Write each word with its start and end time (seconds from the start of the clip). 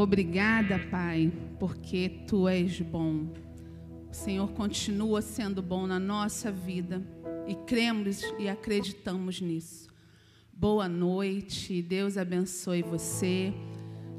Obrigada, 0.00 0.78
Pai, 0.78 1.32
porque 1.58 2.20
tu 2.24 2.46
és 2.46 2.80
bom. 2.80 3.32
O 4.08 4.14
Senhor 4.14 4.48
continua 4.52 5.20
sendo 5.20 5.60
bom 5.60 5.88
na 5.88 5.98
nossa 5.98 6.52
vida 6.52 7.02
e 7.48 7.56
cremos 7.66 8.22
e 8.38 8.48
acreditamos 8.48 9.40
nisso. 9.40 9.88
Boa 10.52 10.88
noite, 10.88 11.82
Deus 11.82 12.16
abençoe 12.16 12.80
você. 12.80 13.52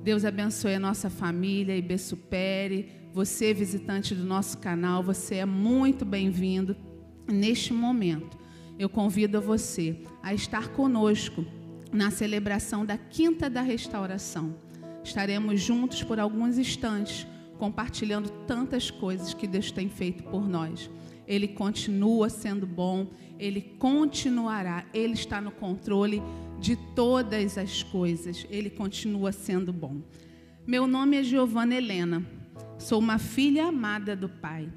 Deus 0.04 0.26
abençoe 0.26 0.74
a 0.74 0.80
nossa 0.82 1.10
família 1.10 1.78
e 1.78 1.82
Bessupere. 1.82 2.92
Você, 3.14 3.54
visitante 3.54 4.14
do 4.14 4.26
nosso 4.26 4.58
canal, 4.58 5.02
você 5.02 5.36
é 5.36 5.46
muito 5.46 6.04
bem-vindo 6.04 6.76
neste 7.26 7.72
momento. 7.72 8.38
Eu 8.78 8.90
convido 8.90 9.42
você 9.42 10.04
a 10.22 10.34
estar 10.34 10.74
conosco 10.74 11.46
na 11.90 12.12
celebração 12.12 12.86
da 12.86 12.98
Quinta 12.98 13.50
da 13.50 13.62
Restauração. 13.62 14.68
Estaremos 15.04 15.62
juntos 15.62 16.04
por 16.04 16.20
alguns 16.20 16.58
instantes, 16.58 17.26
compartilhando 17.58 18.30
tantas 18.48 18.90
coisas 18.90 19.34
que 19.34 19.48
Deus 19.48 19.72
tem 19.72 19.90
feito 19.90 20.24
por 20.24 20.48
nós. 20.48 20.90
Ele 21.28 21.48
continua 21.48 22.30
sendo 22.30 22.66
bom, 22.66 23.08
ele 23.38 23.62
continuará, 23.62 24.86
ele 24.94 25.14
está 25.14 25.40
no 25.40 25.52
controle 25.52 26.22
de 26.60 26.76
todas 26.96 27.58
as 27.58 27.84
coisas, 27.84 28.46
ele 28.50 28.70
continua 28.70 29.32
sendo 29.32 29.72
bom. 29.72 30.02
Meu 30.66 30.88
nome 30.88 31.18
é 31.18 31.24
Giovana 31.24 31.76
Helena, 31.76 32.26
sou 32.78 33.00
uma 33.00 33.18
filha 33.18 33.66
amada 33.66 34.16
do 34.16 34.28
Pai. 34.28 34.70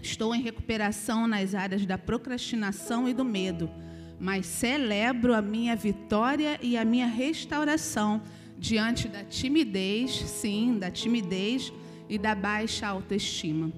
Estou 0.00 0.34
em 0.34 0.42
recuperação 0.42 1.26
nas 1.26 1.54
áreas 1.54 1.86
da 1.86 1.96
procrastinação 1.96 3.08
e 3.08 3.14
do 3.14 3.24
medo, 3.24 3.70
mas 4.18 4.46
celebro 4.46 5.34
a 5.34 5.42
minha 5.42 5.76
vitória 5.76 6.58
e 6.62 6.76
a 6.76 6.84
minha 6.84 7.06
restauração 7.06 8.22
diante 8.62 9.08
da 9.08 9.24
timidez, 9.24 10.12
sim, 10.12 10.78
da 10.78 10.88
timidez 10.88 11.72
e 12.08 12.16
da 12.16 12.32
baixa 12.32 12.86
autoestima. 12.86 13.72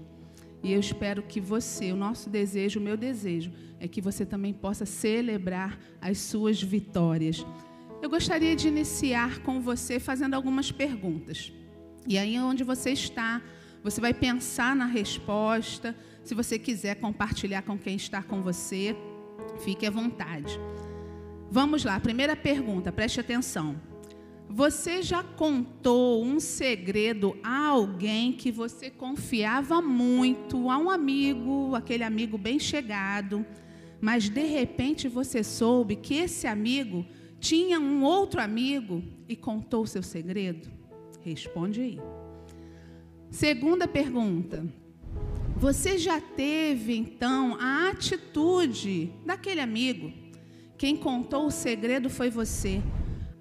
E 0.62 0.74
eu 0.74 0.78
espero 0.78 1.22
que 1.22 1.40
você, 1.40 1.90
o 1.90 1.96
nosso 1.96 2.28
desejo, 2.28 2.78
o 2.78 2.82
meu 2.82 2.94
desejo, 2.94 3.50
é 3.80 3.88
que 3.88 4.02
você 4.02 4.26
também 4.26 4.52
possa 4.52 4.84
celebrar 4.84 5.80
as 6.02 6.18
suas 6.18 6.62
vitórias. 6.62 7.46
Eu 8.02 8.10
gostaria 8.10 8.54
de 8.54 8.68
iniciar 8.68 9.38
com 9.38 9.58
você 9.58 9.98
fazendo 9.98 10.34
algumas 10.34 10.70
perguntas. 10.70 11.50
E 12.06 12.18
aí, 12.18 12.38
onde 12.38 12.62
você 12.62 12.90
está, 12.90 13.40
você 13.82 14.02
vai 14.02 14.12
pensar 14.12 14.76
na 14.76 14.84
resposta. 14.84 15.96
Se 16.22 16.34
você 16.34 16.58
quiser 16.58 16.96
compartilhar 16.96 17.62
com 17.62 17.78
quem 17.78 17.96
está 17.96 18.22
com 18.22 18.42
você, 18.42 18.94
fique 19.64 19.86
à 19.86 19.90
vontade. 19.90 20.60
Vamos 21.50 21.84
lá, 21.84 21.98
primeira 21.98 22.36
pergunta, 22.36 22.92
preste 22.92 23.18
atenção. 23.18 23.93
Você 24.48 25.02
já 25.02 25.22
contou 25.22 26.22
um 26.24 26.38
segredo 26.38 27.36
a 27.42 27.68
alguém 27.68 28.32
que 28.32 28.52
você 28.52 28.90
confiava 28.90 29.80
muito, 29.82 30.70
a 30.70 30.78
um 30.78 30.90
amigo, 30.90 31.74
aquele 31.74 32.04
amigo 32.04 32.38
bem 32.38 32.58
chegado, 32.58 33.44
mas 34.00 34.28
de 34.28 34.44
repente 34.44 35.08
você 35.08 35.42
soube 35.42 35.96
que 35.96 36.14
esse 36.14 36.46
amigo 36.46 37.04
tinha 37.40 37.80
um 37.80 38.02
outro 38.04 38.40
amigo 38.40 39.02
e 39.28 39.34
contou 39.34 39.82
o 39.82 39.86
seu 39.86 40.02
segredo? 40.02 40.70
Responde 41.22 41.80
aí. 41.80 41.98
Segunda 43.30 43.88
pergunta. 43.88 44.64
Você 45.56 45.98
já 45.98 46.20
teve 46.20 46.94
então 46.94 47.56
a 47.58 47.88
atitude 47.88 49.12
daquele 49.24 49.60
amigo? 49.60 50.12
Quem 50.76 50.96
contou 50.96 51.46
o 51.46 51.50
segredo 51.50 52.10
foi 52.10 52.28
você. 52.28 52.82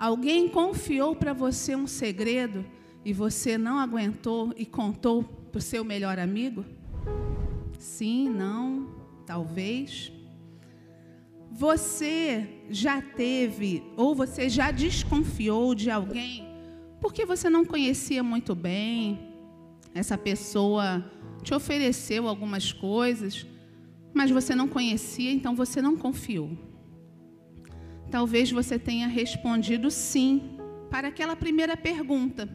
Alguém 0.04 0.50
confiou 0.50 1.16
para 1.16 1.32
você 1.32 1.78
um 1.78 1.88
segredo 1.88 2.66
e 3.06 3.14
você 3.14 3.58
não 3.58 3.80
aguentou 3.80 4.54
e 4.58 4.66
contou 4.66 5.24
para 5.24 5.60
o 5.60 5.62
seu 5.62 5.82
melhor 5.86 6.20
amigo? 6.20 6.66
Sim, 7.80 8.28
não, 8.28 8.90
talvez. 9.26 10.12
Você 11.50 12.66
já 12.70 13.02
teve 13.02 13.82
ou 13.96 14.14
você 14.14 14.50
já 14.50 14.72
desconfiou 14.72 15.74
de 15.74 15.90
alguém 15.90 16.50
porque 17.00 17.26
você 17.26 17.50
não 17.50 17.64
conhecia 17.64 18.22
muito 18.22 18.54
bem? 18.54 19.18
Essa 19.96 20.18
pessoa 20.18 21.10
te 21.42 21.54
ofereceu 21.54 22.28
algumas 22.28 22.74
coisas, 22.74 23.48
mas 24.14 24.30
você 24.30 24.54
não 24.54 24.68
conhecia, 24.68 25.32
então 25.32 25.56
você 25.56 25.82
não 25.82 25.96
confiou. 25.96 26.73
Talvez 28.14 28.52
você 28.52 28.78
tenha 28.78 29.08
respondido 29.08 29.90
sim 29.90 30.56
para 30.92 31.08
aquela 31.08 31.36
primeira 31.36 31.76
pergunta, 31.76 32.48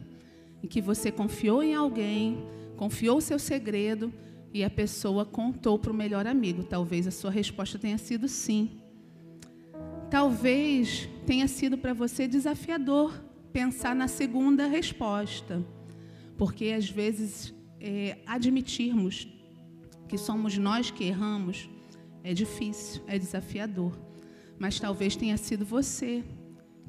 em 0.63 0.67
que 0.69 0.79
você 0.79 1.11
confiou 1.11 1.61
em 1.61 1.75
alguém, 1.75 2.37
confiou 2.77 3.19
seu 3.19 3.37
segredo 3.37 4.13
e 4.53 4.63
a 4.63 4.69
pessoa 4.69 5.25
contou 5.25 5.77
para 5.77 5.91
o 5.91 5.93
melhor 5.93 6.25
amigo. 6.25 6.63
Talvez 6.63 7.05
a 7.07 7.11
sua 7.11 7.29
resposta 7.29 7.77
tenha 7.77 7.97
sido 7.97 8.25
sim. 8.29 8.79
Talvez 10.09 11.09
tenha 11.25 11.45
sido 11.45 11.77
para 11.77 11.93
você 11.93 12.25
desafiador 12.25 13.21
pensar 13.51 13.93
na 13.93 14.07
segunda 14.07 14.65
resposta, 14.65 15.61
porque 16.37 16.67
às 16.67 16.89
vezes 16.89 17.53
é, 17.81 18.19
admitirmos 18.25 19.27
que 20.07 20.17
somos 20.17 20.57
nós 20.57 20.89
que 20.89 21.03
erramos 21.03 21.69
é 22.23 22.33
difícil, 22.33 23.01
é 23.07 23.19
desafiador 23.19 24.07
mas 24.59 24.79
talvez 24.79 25.15
tenha 25.15 25.37
sido 25.37 25.65
você 25.65 26.23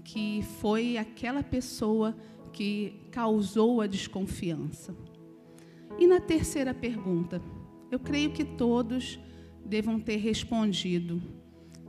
que 0.05 0.43
foi 0.61 0.97
aquela 0.97 1.43
pessoa 1.43 2.17
que 2.53 2.95
causou 3.13 3.81
a 3.81 3.87
desconfiança. 3.87 4.95
E 5.99 6.07
na 6.07 6.21
terceira 6.21 6.75
pergunta, 6.75 7.41
eu 7.91 7.99
creio 7.99 8.33
que 8.33 8.45
todos 8.45 9.21
devam 9.65 10.01
ter 10.01 10.17
respondido: 10.17 11.23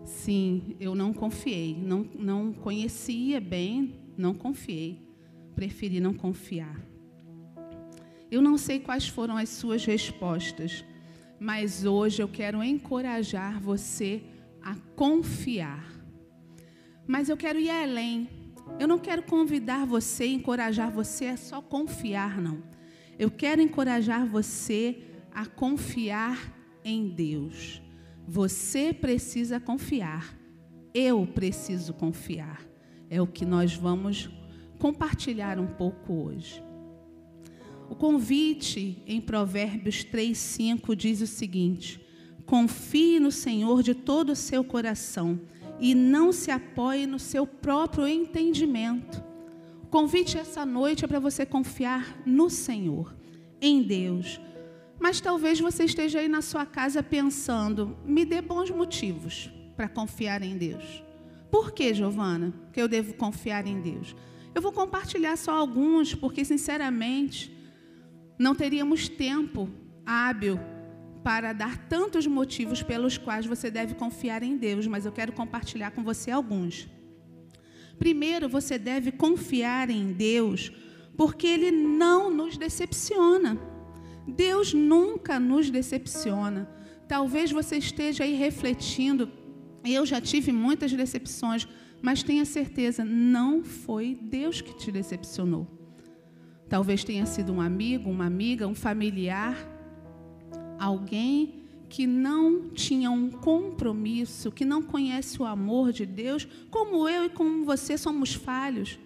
sim, 0.04 0.76
eu 0.80 0.94
não 0.94 1.14
confiei, 1.14 1.76
não, 1.76 2.06
não 2.18 2.54
conhecia 2.54 3.42
bem, 3.42 3.96
não 4.18 4.34
confiei, 4.34 5.02
preferi 5.56 6.00
não 6.00 6.14
confiar. 6.14 6.80
Eu 8.30 8.42
não 8.42 8.58
sei 8.58 8.80
quais 8.80 9.08
foram 9.08 9.36
as 9.36 9.50
suas 9.50 9.84
respostas, 9.84 10.86
mas 11.40 11.86
hoje 11.86 12.22
eu 12.22 12.28
quero 12.28 12.64
encorajar 12.64 13.60
você 13.60 14.22
a 14.24 14.41
confiar. 14.96 15.92
Mas 17.08 17.30
eu 17.30 17.38
quero 17.38 17.60
ir 17.60 17.70
além. 17.70 18.30
Eu 18.80 18.88
não 18.88 19.00
quero 19.00 19.24
convidar 19.24 19.86
você, 19.86 20.26
encorajar 20.28 20.92
você 20.92 21.26
a 21.26 21.38
só 21.38 21.62
confiar, 21.62 22.40
não. 22.42 22.64
Eu 23.18 23.30
quero 23.30 23.62
encorajar 23.62 24.26
você 24.26 25.04
a 25.34 25.46
confiar 25.46 26.54
em 26.84 27.10
Deus. 27.10 27.82
Você 28.28 28.94
precisa 28.94 29.60
confiar. 29.60 30.38
Eu 30.94 31.26
preciso 31.28 31.94
confiar. 31.94 32.66
É 33.10 33.22
o 33.22 33.28
que 33.28 33.46
nós 33.46 33.74
vamos 33.74 34.30
compartilhar 34.80 35.60
um 35.60 35.68
pouco 35.68 36.14
hoje. 36.14 36.64
O 37.90 37.96
convite 37.96 39.04
em 39.06 39.20
Provérbios 39.20 40.06
3:5 40.06 40.96
diz 40.96 41.22
o 41.22 41.28
seguinte: 41.28 42.00
Confie 42.52 43.18
no 43.18 43.32
Senhor 43.32 43.82
de 43.82 43.96
todo 43.96 44.32
o 44.34 44.36
seu 44.36 44.62
coração 44.62 45.40
e 45.80 45.96
não 45.96 46.34
se 46.34 46.52
apoie 46.52 47.08
no 47.08 47.18
seu 47.18 47.48
próprio 47.48 48.06
entendimento. 48.06 49.24
O 49.82 49.88
convite 49.88 50.38
essa 50.38 50.66
noite 50.66 51.06
é 51.06 51.08
para 51.08 51.18
você 51.18 51.46
confiar 51.46 52.22
no 52.26 52.50
Senhor, 52.50 53.16
em 53.62 53.82
Deus. 53.82 54.42
Mas 55.00 55.22
talvez 55.22 55.62
você 55.62 55.86
esteja 55.86 56.20
aí 56.20 56.28
na 56.28 56.42
sua 56.42 56.66
casa 56.66 57.02
pensando: 57.02 57.98
me 58.06 58.26
dê 58.26 58.42
bons 58.42 58.70
motivos 58.70 59.50
para 59.78 59.88
confiar 59.88 60.42
em 60.42 60.58
Deus. 60.58 61.02
Por 61.50 61.72
que, 61.72 61.94
Giovana, 61.94 62.54
que 62.74 62.82
eu 62.82 62.90
devo 62.90 63.14
confiar 63.14 63.66
em 63.66 63.80
Deus? 63.80 64.14
Eu 64.54 64.62
vou 64.62 64.74
compartilhar 64.74 65.38
só 65.38 65.54
alguns, 65.54 66.14
porque, 66.14 66.44
sinceramente, 66.44 67.50
não 68.38 68.54
teríamos 68.54 69.08
tempo 69.08 69.70
hábil 70.06 70.60
para 71.24 71.54
dar 71.54 71.78
tantos 71.88 72.26
motivos 72.26 72.82
pelos 72.82 73.18
quais 73.18 73.46
você 73.46 73.70
deve 73.70 73.94
confiar 73.94 74.42
em 74.44 74.58
Deus, 74.58 74.88
mas 74.88 75.06
eu 75.06 75.12
quero 75.12 75.32
compartilhar 75.32 75.92
com 75.92 76.04
você 76.04 76.32
alguns. 76.32 76.88
Primeiro, 78.00 78.50
você 78.50 78.80
deve 78.80 79.12
confiar 79.12 79.90
em 79.90 80.12
Deus, 80.12 80.72
porque 81.16 81.46
Ele 81.46 81.72
não 81.72 82.32
nos 82.32 82.58
decepciona. 82.58 83.60
Deus 84.28 84.74
nunca 84.74 85.40
nos 85.40 85.70
decepciona. 85.70 86.68
Talvez 87.08 87.52
você 87.52 87.78
esteja 87.78 88.24
aí 88.24 88.34
refletindo, 88.34 89.30
eu 89.84 90.06
já 90.06 90.20
tive 90.20 90.52
muitas 90.52 90.92
decepções, 90.92 91.68
mas 92.02 92.24
tenha 92.24 92.46
certeza, 92.46 93.06
não 93.06 93.64
foi 93.64 94.18
Deus 94.20 94.62
que 94.62 94.76
te 94.76 94.92
decepcionou. 94.92 95.68
Talvez 96.68 97.04
tenha 97.04 97.26
sido 97.26 97.52
um 97.54 97.62
amigo, 97.62 98.10
uma 98.10 98.26
amiga, 98.26 98.66
um 98.66 98.74
familiar, 98.74 99.56
alguém 100.82 101.62
que 101.88 102.08
não 102.08 102.70
tinha 102.70 103.12
um 103.12 103.30
compromisso, 103.30 104.52
que 104.52 104.66
não 104.66 104.82
conhece 104.82 105.42
o 105.42 105.46
amor 105.46 105.92
de 105.92 106.06
Deus, 106.06 106.48
como 106.72 107.08
eu 107.08 107.26
e 107.26 107.30
como 107.30 107.66
você 107.66 107.98
somos 107.98 108.34
falhos. 108.34 108.98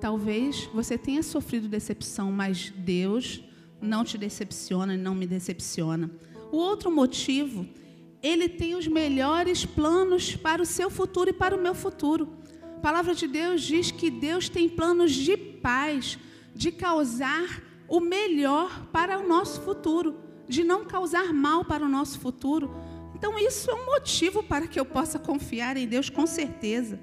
Talvez 0.00 0.68
você 0.72 0.96
tenha 0.96 1.22
sofrido 1.22 1.68
decepção, 1.68 2.30
mas 2.32 2.72
Deus 2.76 3.42
não 3.82 4.04
te 4.04 4.16
decepciona 4.16 4.94
e 4.94 4.96
não 4.96 5.14
me 5.14 5.26
decepciona. 5.26 6.10
O 6.50 6.56
outro 6.56 6.90
motivo, 6.90 7.66
ele 8.22 8.48
tem 8.48 8.74
os 8.74 8.86
melhores 8.86 9.66
planos 9.66 10.36
para 10.36 10.62
o 10.62 10.66
seu 10.66 10.88
futuro 10.88 11.30
e 11.30 11.34
para 11.34 11.54
o 11.56 11.60
meu 11.60 11.74
futuro. 11.74 12.28
A 12.76 12.80
palavra 12.80 13.14
de 13.14 13.26
Deus 13.26 13.60
diz 13.60 13.90
que 13.90 14.08
Deus 14.08 14.48
tem 14.48 14.68
planos 14.68 15.12
de 15.12 15.36
paz, 15.36 16.16
de 16.54 16.70
causar 16.70 17.62
o 17.88 17.98
melhor 17.98 18.86
para 18.92 19.18
o 19.18 19.26
nosso 19.26 19.60
futuro, 19.62 20.27
de 20.48 20.64
não 20.64 20.84
causar 20.84 21.32
mal 21.32 21.64
para 21.64 21.84
o 21.84 21.88
nosso 21.88 22.18
futuro. 22.18 22.74
Então, 23.14 23.38
isso 23.38 23.70
é 23.70 23.74
um 23.74 23.86
motivo 23.86 24.42
para 24.42 24.66
que 24.66 24.80
eu 24.80 24.84
possa 24.84 25.18
confiar 25.18 25.76
em 25.76 25.86
Deus, 25.86 26.08
com 26.08 26.26
certeza. 26.26 26.98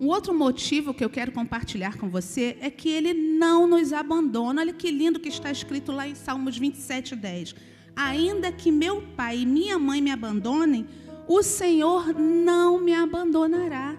Um 0.00 0.08
outro 0.08 0.34
motivo 0.34 0.92
que 0.92 1.04
eu 1.04 1.10
quero 1.10 1.32
compartilhar 1.32 1.96
com 1.96 2.08
você 2.08 2.56
é 2.60 2.70
que 2.70 2.88
Ele 2.88 3.14
não 3.14 3.66
nos 3.66 3.92
abandona. 3.92 4.60
Olha 4.60 4.72
que 4.72 4.90
lindo 4.90 5.18
que 5.18 5.28
está 5.28 5.50
escrito 5.50 5.90
lá 5.90 6.06
em 6.06 6.14
Salmos 6.14 6.56
27, 6.56 7.16
10. 7.16 7.54
Ainda 7.94 8.52
que 8.52 8.70
meu 8.70 9.02
pai 9.16 9.38
e 9.38 9.46
minha 9.46 9.78
mãe 9.78 10.02
me 10.02 10.10
abandonem, 10.10 10.86
o 11.26 11.42
Senhor 11.42 12.14
não 12.14 12.78
me 12.78 12.94
abandonará. 12.94 13.96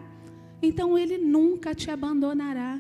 Então, 0.62 0.98
Ele 0.98 1.18
nunca 1.18 1.76
te 1.76 1.92
abandonará. 1.92 2.80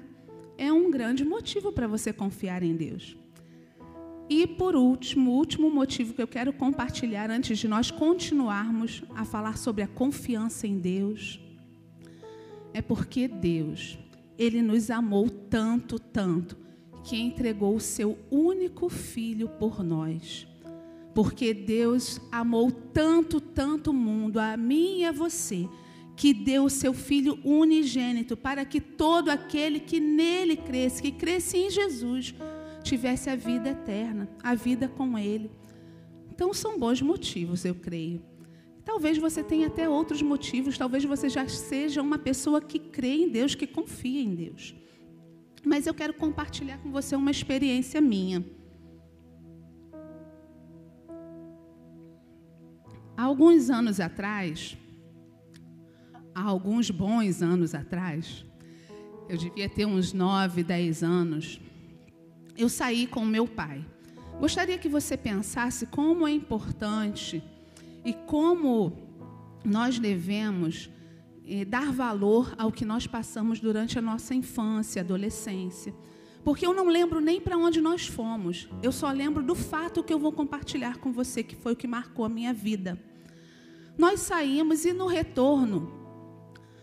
É 0.57 0.72
um 0.72 0.89
grande 0.89 1.25
motivo 1.25 1.72
para 1.72 1.88
você 1.88 2.13
confiar 2.13 2.63
em 2.63 2.75
Deus. 2.75 3.18
E 4.29 4.45
por 4.45 4.75
último, 4.75 5.31
o 5.31 5.35
último 5.35 5.69
motivo 5.69 6.13
que 6.13 6.21
eu 6.21 6.27
quero 6.27 6.51
compartilhar 6.51 7.31
antes 7.31 7.57
de 7.57 7.68
nós 7.68 7.89
continuarmos 7.89 9.03
a 9.15 9.24
falar 9.24 9.57
sobre 9.57 9.83
a 9.83 9.88
confiança 9.88 10.68
em 10.68 10.77
Deus 10.77 11.39
é 12.74 12.81
porque 12.81 13.27
Deus, 13.27 13.97
ele 14.38 14.62
nos 14.62 14.91
amou 14.91 15.29
tanto, 15.29 15.97
tanto, 15.97 16.57
que 17.03 17.15
entregou 17.15 17.75
o 17.75 17.79
seu 17.79 18.18
único 18.29 18.89
filho 18.89 19.47
por 19.47 19.81
nós. 19.81 20.45
Porque 21.15 21.53
Deus 21.53 22.19
amou 22.31 22.69
tanto, 22.69 23.39
tanto 23.39 23.91
o 23.91 23.94
mundo, 23.94 24.39
a 24.39 24.57
mim 24.57 25.00
e 25.00 25.06
a 25.06 25.12
você, 25.12 25.68
que 26.18 26.33
deu 26.33 26.65
o 26.65 26.69
seu 26.69 26.94
filho 26.94 27.39
unigênito 27.44 28.35
para 28.35 28.65
que 28.65 28.81
todo 28.81 29.29
aquele 29.29 29.79
que 29.79 30.00
nele 30.00 30.57
cresce, 30.57 31.01
que 31.01 31.12
cresce 31.12 31.57
em 31.57 31.71
Jesus, 31.71 32.35
tivesse 32.88 33.30
a 33.30 33.36
vida 33.36 33.69
eterna, 33.69 34.30
a 34.42 34.56
vida 34.56 34.88
com 34.88 35.18
ele. 35.18 35.51
Então 36.31 36.54
são 36.54 36.80
bons 36.80 37.01
motivos, 37.01 37.66
eu 37.66 37.75
creio. 37.75 38.22
Talvez 38.86 39.18
você 39.18 39.44
tenha 39.44 39.68
até 39.68 39.89
outros 39.89 40.22
motivos, 40.22 40.78
talvez 40.78 41.04
você 41.04 41.28
já 41.28 41.48
seja 41.48 42.01
uma 42.01 42.18
pessoa 42.18 42.62
que 42.62 42.80
crê 42.80 43.16
em 43.24 43.30
Deus, 43.30 43.54
que 43.54 43.68
confia 43.68 44.22
em 44.22 44.34
Deus. 44.34 44.74
Mas 45.66 45.86
eu 45.86 45.94
quero 45.94 46.13
compartilhar 46.13 46.78
com 46.78 46.89
você 46.89 47.16
uma 47.16 47.30
experiência 47.30 48.00
minha. 48.00 48.45
Há 53.18 53.24
alguns 53.24 53.69
anos 53.69 54.00
atrás, 54.00 54.78
há 56.34 56.44
alguns 56.44 56.89
bons 56.89 57.42
anos 57.42 57.75
atrás, 57.75 58.45
eu 59.28 59.38
devia 59.38 59.68
ter 59.68 59.86
uns 59.86 60.13
9, 60.13 60.63
10 60.63 61.04
anos, 61.04 61.60
eu 62.57 62.68
saí 62.68 63.06
com 63.06 63.24
meu 63.24 63.48
pai. 63.48 63.86
Gostaria 64.39 64.77
que 64.77 64.89
você 64.89 65.15
pensasse 65.15 65.86
como 65.86 66.27
é 66.27 66.31
importante 66.31 67.44
e 68.04 68.13
como 68.13 68.94
nós 69.63 70.00
devemos 70.00 70.89
eh, 71.48 71.65
dar 71.65 71.92
valor 71.92 72.54
ao 72.57 72.71
que 72.71 72.86
nós 72.86 73.06
passamos 73.06 73.59
durante 73.59 74.00
a 74.00 74.01
nossa 74.01 74.33
infância, 74.33 75.01
adolescência. 75.01 75.94
Porque 76.44 76.65
eu 76.65 76.74
não 76.74 76.88
lembro 76.88 77.19
nem 77.19 77.42
para 77.42 77.57
onde 77.57 77.81
nós 77.81 78.07
fomos. 78.07 78.69
Eu 78.81 78.92
só 78.92 79.12
lembro 79.12 79.44
do 79.44 79.53
fato 79.53 80.03
que 80.03 80.13
eu 80.13 80.19
vou 80.19 80.31
compartilhar 80.31 80.98
com 80.98 81.12
você, 81.12 81.44
que 81.44 81.56
foi 81.56 81.74
o 81.74 81.75
que 81.75 81.88
marcou 81.88 82.25
a 82.25 82.30
minha 82.30 82.53
vida. 82.53 82.98
Nós 83.98 84.21
saímos 84.21 84.86
e 84.86 84.94
no 84.94 85.07
retorno 85.07 85.92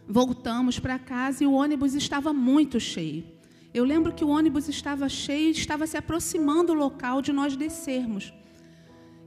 voltamos 0.06 0.78
para 0.78 0.98
casa 0.98 1.42
e 1.42 1.46
o 1.46 1.52
ônibus 1.52 1.94
estava 1.94 2.32
muito 2.32 2.78
cheio. 2.78 3.33
Eu 3.74 3.84
lembro 3.84 4.14
que 4.14 4.24
o 4.24 4.28
ônibus 4.28 4.68
estava 4.68 5.08
cheio 5.08 5.48
e 5.48 5.50
estava 5.50 5.84
se 5.84 5.96
aproximando 5.96 6.72
do 6.72 6.74
local 6.74 7.20
de 7.20 7.32
nós 7.32 7.56
descermos. 7.56 8.32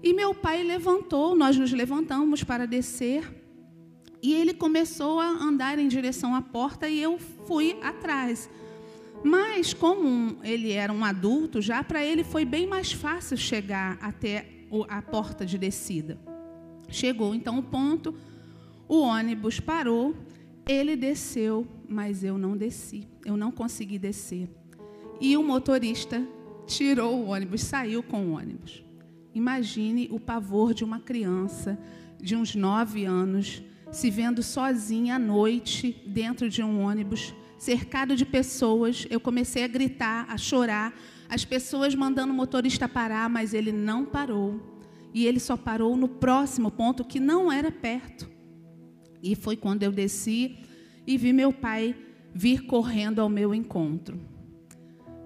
E 0.01 0.13
meu 0.13 0.33
pai 0.33 0.63
levantou, 0.63 1.35
nós 1.35 1.57
nos 1.57 1.73
levantamos 1.73 2.45
para 2.45 2.65
descer, 2.65 3.29
e 4.23 4.33
ele 4.33 4.53
começou 4.53 5.19
a 5.19 5.27
andar 5.27 5.77
em 5.77 5.87
direção 5.89 6.33
à 6.33 6.41
porta 6.41 6.87
e 6.87 7.01
eu 7.01 7.19
fui 7.45 7.77
atrás. 7.83 8.49
Mas, 9.21 9.73
como 9.73 10.37
ele 10.43 10.71
era 10.71 10.93
um 10.93 11.03
adulto, 11.03 11.61
já 11.61 11.83
para 11.83 12.03
ele 12.03 12.23
foi 12.23 12.45
bem 12.45 12.65
mais 12.65 12.91
fácil 12.91 13.35
chegar 13.35 13.97
até 14.01 14.47
a 14.87 15.01
porta 15.01 15.45
de 15.45 15.57
descida. 15.57 16.17
Chegou 16.87 17.35
então 17.35 17.59
o 17.59 17.63
ponto, 17.63 18.15
o 18.87 18.99
ônibus 18.99 19.59
parou, 19.59 20.15
ele 20.65 20.95
desceu, 20.95 21.67
mas 21.87 22.23
eu 22.23 22.37
não 22.37 22.57
desci, 22.57 23.07
eu 23.25 23.37
não 23.37 23.51
consegui 23.51 23.97
descer. 23.97 24.49
E 25.19 25.35
o 25.37 25.43
motorista 25.43 26.25
tirou 26.65 27.15
o 27.15 27.27
ônibus, 27.29 27.61
saiu 27.61 28.03
com 28.03 28.27
o 28.27 28.31
ônibus. 28.33 28.83
Imagine 29.33 30.07
o 30.11 30.19
pavor 30.19 30.73
de 30.73 30.83
uma 30.83 30.99
criança 30.99 31.77
de 32.19 32.35
uns 32.35 32.55
nove 32.55 33.05
anos 33.05 33.63
se 33.91 34.09
vendo 34.09 34.43
sozinha 34.43 35.15
à 35.15 35.19
noite 35.19 36.03
dentro 36.05 36.49
de 36.49 36.61
um 36.61 36.81
ônibus, 36.81 37.33
cercado 37.57 38.15
de 38.15 38.25
pessoas. 38.25 39.07
Eu 39.09 39.19
comecei 39.19 39.63
a 39.63 39.67
gritar, 39.67 40.25
a 40.29 40.37
chorar, 40.37 40.93
as 41.29 41.45
pessoas 41.45 41.95
mandando 41.95 42.33
o 42.33 42.35
motorista 42.35 42.87
parar, 42.87 43.29
mas 43.29 43.53
ele 43.53 43.71
não 43.71 44.05
parou. 44.05 44.61
E 45.13 45.25
ele 45.25 45.39
só 45.39 45.55
parou 45.55 45.95
no 45.95 46.07
próximo 46.07 46.69
ponto, 46.69 47.03
que 47.03 47.19
não 47.19 47.51
era 47.51 47.71
perto. 47.71 48.29
E 49.23 49.35
foi 49.35 49.55
quando 49.55 49.83
eu 49.83 49.91
desci 49.91 50.57
e 51.07 51.17
vi 51.17 51.31
meu 51.31 51.53
pai 51.53 51.95
vir 52.33 52.65
correndo 52.65 53.19
ao 53.19 53.29
meu 53.29 53.55
encontro. 53.55 54.19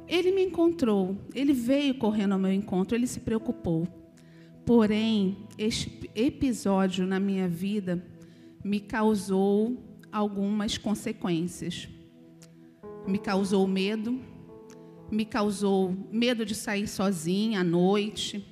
Ele 0.07 0.31
me 0.31 0.43
encontrou, 0.43 1.17
ele 1.33 1.53
veio 1.53 1.95
correndo 1.95 2.33
ao 2.33 2.39
meu 2.39 2.51
encontro, 2.53 2.95
ele 2.95 3.07
se 3.07 3.21
preocupou. 3.21 3.87
Porém, 4.65 5.47
este 5.57 6.09
episódio 6.13 7.07
na 7.07 7.19
minha 7.19 7.47
vida 7.47 8.05
me 8.63 8.79
causou 8.79 9.75
algumas 10.11 10.77
consequências. 10.77 11.89
Me 13.07 13.17
causou 13.17 13.67
medo, 13.67 14.19
me 15.09 15.25
causou 15.25 15.95
medo 16.11 16.45
de 16.45 16.53
sair 16.53 16.87
sozinha 16.87 17.61
à 17.61 17.63
noite, 17.63 18.45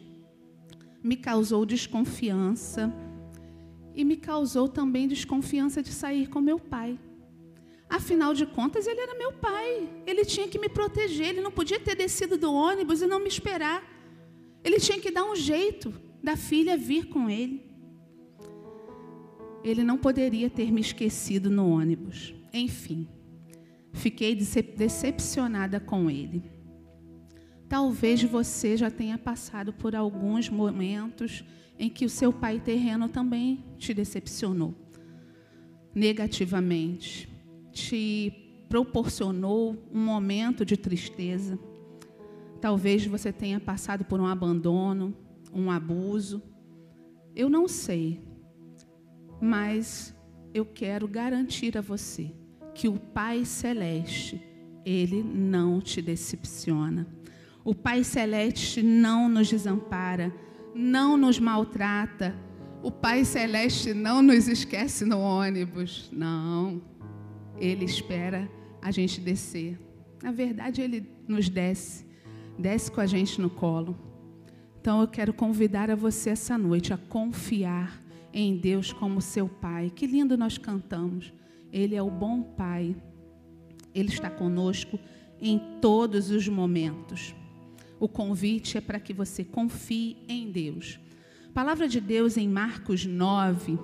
me 1.03 1.15
causou 1.15 1.65
desconfiança 1.65 2.91
e 3.93 4.03
me 4.03 4.17
causou 4.17 4.67
também 4.67 5.07
desconfiança 5.07 5.83
de 5.83 5.89
sair 5.89 6.27
com 6.27 6.41
meu 6.41 6.57
pai. 6.57 6.97
Afinal 7.89 8.33
de 8.33 8.45
contas, 8.45 8.85
ele 8.85 9.01
era 9.01 9.17
meu 9.17 9.33
pai, 9.33 9.89
ele 10.05 10.23
tinha 10.23 10.47
que 10.47 10.59
me 10.59 10.69
proteger, 10.69 11.29
ele 11.29 11.41
não 11.41 11.51
podia 11.51 11.79
ter 11.79 11.95
descido 11.95 12.37
do 12.37 12.53
ônibus 12.53 13.01
e 13.01 13.07
não 13.07 13.19
me 13.19 13.27
esperar. 13.27 13.83
Ele 14.63 14.79
tinha 14.79 14.99
que 14.99 15.09
dar 15.09 15.25
um 15.25 15.35
jeito 15.35 15.91
da 16.21 16.37
filha 16.37 16.77
vir 16.77 17.05
com 17.05 17.29
ele. 17.29 17.67
Ele 19.63 19.83
não 19.83 19.97
poderia 19.97 20.49
ter 20.49 20.71
me 20.71 20.81
esquecido 20.81 21.49
no 21.49 21.67
ônibus. 21.67 22.33
Enfim, 22.53 23.07
fiquei 23.91 24.35
decepcionada 24.35 25.79
com 25.79 26.09
ele. 26.09 26.43
Talvez 27.67 28.21
você 28.23 28.77
já 28.77 28.91
tenha 28.91 29.17
passado 29.17 29.73
por 29.73 29.95
alguns 29.95 30.49
momentos 30.49 31.43
em 31.77 31.89
que 31.89 32.05
o 32.05 32.09
seu 32.09 32.31
pai 32.31 32.59
terreno 32.59 33.09
também 33.09 33.63
te 33.77 33.93
decepcionou 33.93 34.75
negativamente, 35.93 37.27
te 37.71 38.65
proporcionou 38.67 39.75
um 39.91 39.99
momento 39.99 40.63
de 40.63 40.77
tristeza 40.77 41.57
Talvez 42.61 43.05
você 43.05 43.31
tenha 43.31 43.59
passado 43.59 44.03
por 44.03 44.19
um 44.19 44.25
abandono, 44.25 45.15
um 45.53 45.71
abuso. 45.71 46.43
Eu 47.35 47.49
não 47.49 47.67
sei. 47.67 48.21
Mas 49.41 50.13
eu 50.53 50.65
quero 50.65 51.07
garantir 51.07 51.77
a 51.77 51.81
você 51.81 52.33
que 52.75 52.87
o 52.87 52.99
Pai 52.99 53.45
Celeste, 53.45 54.41
ele 54.85 55.23
não 55.23 55.79
te 55.79 56.01
decepciona. 56.01 57.07
O 57.63 57.73
Pai 57.73 58.03
Celeste 58.03 58.83
não 58.83 59.29
nos 59.29 59.47
desampara, 59.47 60.33
não 60.75 61.15
nos 61.15 61.39
maltrata. 61.39 62.35
O 62.83 62.91
Pai 62.91 63.23
Celeste 63.23 63.93
não 63.93 64.21
nos 64.21 64.49
esquece 64.49 65.05
no 65.05 65.19
ônibus. 65.19 66.09
Não. 66.11 66.81
Ele 67.59 67.85
espera 67.85 68.49
a 68.81 68.91
gente 68.91 69.19
descer. 69.19 69.79
Na 70.21 70.31
verdade, 70.31 70.81
ele 70.81 71.09
nos 71.27 71.49
desce 71.49 72.09
desce 72.59 72.91
com 72.91 72.99
a 72.99 73.05
gente 73.05 73.39
no 73.39 73.49
colo. 73.49 73.97
Então 74.81 74.99
eu 75.01 75.07
quero 75.07 75.33
convidar 75.33 75.89
a 75.89 75.95
você 75.95 76.31
essa 76.31 76.57
noite 76.57 76.93
a 76.93 76.97
confiar 76.97 78.03
em 78.33 78.57
Deus 78.57 78.91
como 78.91 79.21
seu 79.21 79.47
Pai. 79.47 79.89
Que 79.89 80.05
lindo 80.05 80.37
nós 80.37 80.57
cantamos. 80.57 81.33
Ele 81.71 81.95
é 81.95 82.03
o 82.03 82.11
bom 82.11 82.41
Pai. 82.43 82.95
Ele 83.95 84.09
está 84.09 84.29
conosco 84.29 84.99
em 85.41 85.59
todos 85.81 86.29
os 86.29 86.47
momentos. 86.47 87.33
O 87.99 88.07
convite 88.07 88.77
é 88.77 88.81
para 88.81 88.99
que 88.99 89.13
você 89.13 89.43
confie 89.43 90.17
em 90.27 90.51
Deus. 90.51 90.99
Palavra 91.53 91.87
de 91.87 91.99
Deus 91.99 92.37
em 92.37 92.47
Marcos 92.47 93.05
9, 93.05 93.79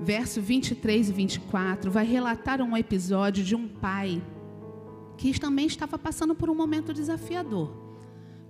verso 0.00 0.40
23 0.40 1.08
e 1.08 1.12
24, 1.12 1.90
vai 1.90 2.04
relatar 2.04 2.60
um 2.60 2.76
episódio 2.76 3.44
de 3.44 3.54
um 3.54 3.68
pai 3.68 4.22
que 5.16 5.38
também 5.38 5.66
estava 5.66 5.98
passando 5.98 6.34
por 6.34 6.50
um 6.50 6.54
momento 6.54 6.92
desafiador 6.92 7.74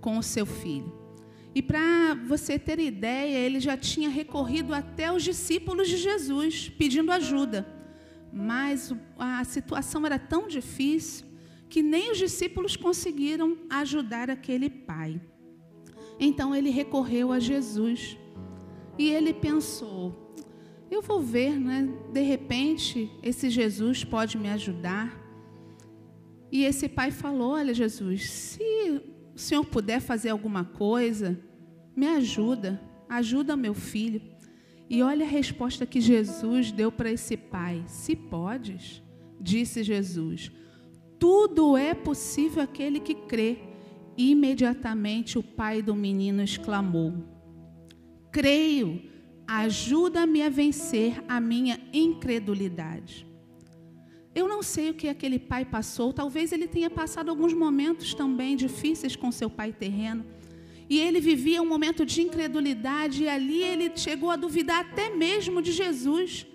com 0.01 0.19
o 0.19 0.23
seu 0.23 0.45
filho. 0.45 0.93
E 1.55 1.63
para 1.63 2.15
você 2.27 2.59
ter 2.59 2.79
ideia, 2.79 3.39
ele 3.39 3.61
já 3.61 3.77
tinha 3.77 4.11
recorrido 4.11 4.75
até 4.75 5.11
os 5.11 5.23
discípulos 5.23 5.89
de 5.89 5.97
Jesus 5.97 6.69
pedindo 6.69 7.11
ajuda. 7.11 7.67
Mas 8.33 8.95
a 9.19 9.43
situação 9.45 10.05
era 10.05 10.19
tão 10.19 10.49
difícil 10.49 11.25
que 11.69 11.83
nem 11.83 12.13
os 12.13 12.19
discípulos 12.19 12.77
conseguiram 12.77 13.57
ajudar 13.71 14.29
aquele 14.29 14.69
pai. 14.69 15.21
Então 16.21 16.55
ele 16.55 16.69
recorreu 16.69 17.33
a 17.33 17.39
Jesus. 17.39 18.19
E 18.99 19.09
ele 19.09 19.33
pensou: 19.33 20.26
eu 20.91 21.03
vou 21.03 21.21
ver, 21.21 21.59
né? 21.59 21.89
De 22.13 22.21
repente, 22.21 23.11
esse 23.23 23.51
Jesus 23.51 24.05
pode 24.05 24.39
me 24.39 24.49
ajudar. 24.49 25.23
E 26.51 26.65
esse 26.65 26.89
pai 26.89 27.11
falou: 27.11 27.53
Olha, 27.53 27.75
Jesus, 27.75 28.31
se 28.31 29.03
o 29.35 29.39
senhor 29.39 29.65
puder 29.65 30.01
fazer 30.01 30.31
alguma 30.31 30.65
coisa, 30.65 31.39
me 31.95 32.07
ajuda, 32.07 32.81
ajuda 33.09 33.57
meu 33.57 33.75
filho. 33.75 34.23
E 34.89 35.03
olha 35.03 35.27
a 35.27 35.29
resposta 35.29 35.85
que 35.85 36.01
Jesus 36.01 36.71
deu 36.71 36.93
para 36.93 37.11
esse 37.11 37.37
pai: 37.37 37.83
Se 37.87 38.15
podes, 38.15 39.03
disse 39.41 39.83
Jesus, 39.83 40.53
tudo 41.19 41.77
é 41.77 41.95
possível 41.95 42.63
aquele 42.63 43.01
que 43.01 43.15
crê. 43.15 43.59
Imediatamente 44.17 45.39
o 45.39 45.43
pai 45.43 45.83
do 45.83 45.95
menino 45.95 46.43
exclamou: 46.43 47.13
Creio, 48.31 49.03
ajuda-me 49.47 50.43
a 50.43 50.49
vencer 50.49 51.23
a 51.29 51.41
minha 51.41 51.81
incredulidade. 51.93 53.27
Eu 54.35 54.47
não 54.47 54.63
sei 54.63 54.91
o 54.91 54.95
que 54.95 55.09
aquele 55.09 55.39
pai 55.39 55.65
passou, 55.65 56.13
talvez 56.13 56.53
ele 56.53 56.67
tenha 56.67 56.91
passado 56.91 57.31
alguns 57.31 57.55
momentos 57.55 58.13
também 58.13 58.55
difíceis 58.57 59.17
com 59.17 59.33
seu 59.33 59.49
pai 59.49 59.73
terreno. 59.73 60.27
E 60.91 61.01
ele 61.01 61.21
vivia 61.21 61.63
um 61.63 61.67
momento 61.67 62.05
de 62.05 62.23
incredulidade, 62.23 63.25
e 63.25 63.29
ali 63.29 63.63
ele 63.63 63.91
chegou 63.97 64.31
a 64.31 64.37
duvidar 64.37 64.81
até 64.81 65.09
mesmo 65.09 65.63
de 65.63 65.73
Jesus, 65.73 66.47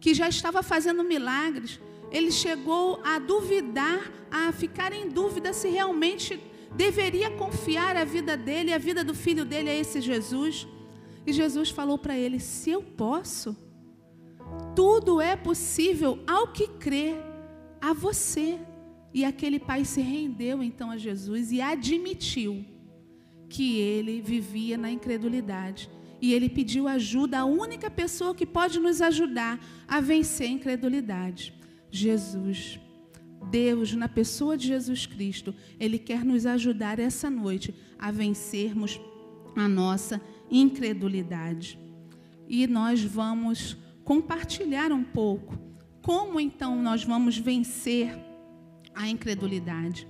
que 0.00 0.12
já 0.12 0.28
estava 0.28 0.62
fazendo 0.62 1.04
milagres. 1.04 1.80
Ele 2.10 2.30
chegou 2.30 3.00
a 3.04 3.18
duvidar, 3.18 4.12
a 4.30 4.52
ficar 4.52 4.92
em 4.92 5.08
dúvida 5.08 5.52
se 5.52 5.68
realmente 5.68 6.40
deveria 6.74 7.30
confiar 7.30 7.96
a 7.96 8.04
vida 8.04 8.36
dele, 8.36 8.72
a 8.72 8.78
vida 8.78 9.04
do 9.04 9.14
filho 9.14 9.44
dele 9.44 9.70
a 9.70 9.74
esse 9.74 10.00
Jesus. 10.00 10.66
E 11.26 11.32
Jesus 11.32 11.70
falou 11.70 11.98
para 11.98 12.18
ele: 12.18 12.38
Se 12.38 12.70
eu 12.70 12.82
posso, 12.82 13.56
tudo 14.74 15.20
é 15.20 15.36
possível 15.36 16.18
ao 16.26 16.48
que 16.48 16.68
crê, 16.68 17.14
a 17.80 17.92
você. 17.92 18.58
E 19.12 19.24
aquele 19.24 19.60
pai 19.60 19.84
se 19.84 20.00
rendeu 20.00 20.62
então 20.62 20.90
a 20.90 20.96
Jesus 20.96 21.52
e 21.52 21.60
admitiu 21.60 22.64
que 23.48 23.78
ele 23.78 24.20
vivia 24.20 24.76
na 24.76 24.90
incredulidade. 24.90 25.88
E 26.20 26.32
ele 26.32 26.48
pediu 26.48 26.88
ajuda 26.88 27.40
à 27.40 27.44
única 27.44 27.90
pessoa 27.90 28.34
que 28.34 28.46
pode 28.46 28.80
nos 28.80 29.00
ajudar 29.00 29.60
a 29.86 30.00
vencer 30.00 30.48
a 30.48 30.52
incredulidade: 30.52 31.54
Jesus. 31.90 32.80
Deus, 33.50 33.92
na 33.92 34.08
pessoa 34.08 34.56
de 34.56 34.66
Jesus 34.66 35.04
Cristo, 35.04 35.54
Ele 35.78 35.98
quer 35.98 36.24
nos 36.24 36.46
ajudar 36.46 36.98
essa 36.98 37.28
noite 37.28 37.74
a 37.98 38.10
vencermos 38.10 38.98
a 39.54 39.68
nossa 39.68 40.20
incredulidade. 40.50 41.78
E 42.48 42.66
nós 42.66 43.02
vamos 43.02 43.76
compartilhar 44.04 44.92
um 44.92 45.02
pouco 45.02 45.58
como 46.02 46.38
então 46.38 46.80
nós 46.82 47.02
vamos 47.02 47.38
vencer 47.38 48.14
a 48.94 49.08
incredulidade. 49.08 50.06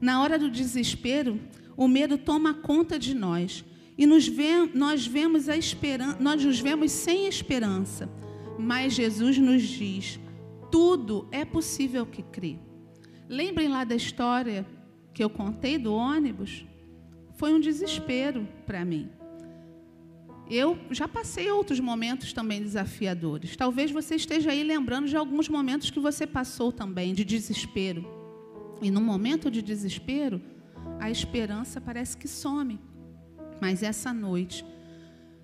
Na 0.00 0.22
hora 0.22 0.38
do 0.38 0.50
desespero, 0.50 1.40
o 1.76 1.88
medo 1.88 2.18
toma 2.18 2.52
conta 2.52 2.98
de 2.98 3.14
nós 3.14 3.64
e 3.96 4.06
nos 4.06 4.28
vê, 4.28 4.66
nós 4.74 5.06
vemos 5.06 5.48
a 5.48 5.56
esperança, 5.56 6.18
nós 6.20 6.44
nos 6.44 6.60
vemos 6.60 6.92
sem 6.92 7.26
esperança. 7.26 8.10
Mas 8.58 8.92
Jesus 8.92 9.38
nos 9.38 9.62
diz: 9.62 10.20
tudo 10.70 11.26
é 11.32 11.44
possível 11.44 12.04
que 12.04 12.22
crê. 12.22 12.58
Lembrem 13.28 13.68
lá 13.68 13.84
da 13.84 13.94
história 13.94 14.66
que 15.14 15.22
eu 15.22 15.30
contei 15.30 15.78
do 15.78 15.94
ônibus? 15.94 16.64
Foi 17.36 17.54
um 17.54 17.60
desespero 17.60 18.46
para 18.66 18.84
mim. 18.84 19.08
Eu 20.50 20.76
já 20.90 21.06
passei 21.06 21.48
outros 21.48 21.78
momentos 21.78 22.32
também 22.32 22.60
desafiadores. 22.60 23.54
Talvez 23.54 23.92
você 23.92 24.16
esteja 24.16 24.50
aí 24.50 24.64
lembrando 24.64 25.06
de 25.06 25.16
alguns 25.16 25.48
momentos 25.48 25.90
que 25.90 26.00
você 26.00 26.26
passou 26.26 26.72
também 26.72 27.14
de 27.14 27.24
desespero. 27.24 28.04
E 28.82 28.90
no 28.90 29.00
momento 29.00 29.48
de 29.48 29.62
desespero, 29.62 30.42
a 30.98 31.08
esperança 31.08 31.80
parece 31.80 32.16
que 32.16 32.26
some. 32.26 32.80
Mas 33.60 33.84
essa 33.84 34.12
noite, 34.12 34.64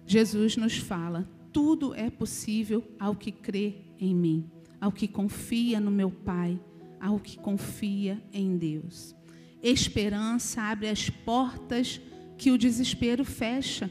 Jesus 0.04 0.56
nos 0.56 0.76
fala: 0.76 1.28
tudo 1.52 1.94
é 1.94 2.10
possível 2.10 2.82
ao 2.98 3.14
que 3.14 3.30
crê 3.30 3.76
em 4.00 4.12
mim, 4.12 4.50
ao 4.80 4.90
que 4.90 5.06
confia 5.06 5.78
no 5.78 5.90
meu 5.90 6.10
Pai, 6.10 6.58
ao 7.00 7.20
que 7.20 7.38
confia 7.38 8.20
em 8.32 8.56
Deus. 8.56 9.14
Esperança 9.62 10.62
abre 10.62 10.88
as 10.88 11.08
portas 11.08 12.00
que 12.36 12.50
o 12.50 12.58
desespero 12.58 13.24
fecha. 13.24 13.88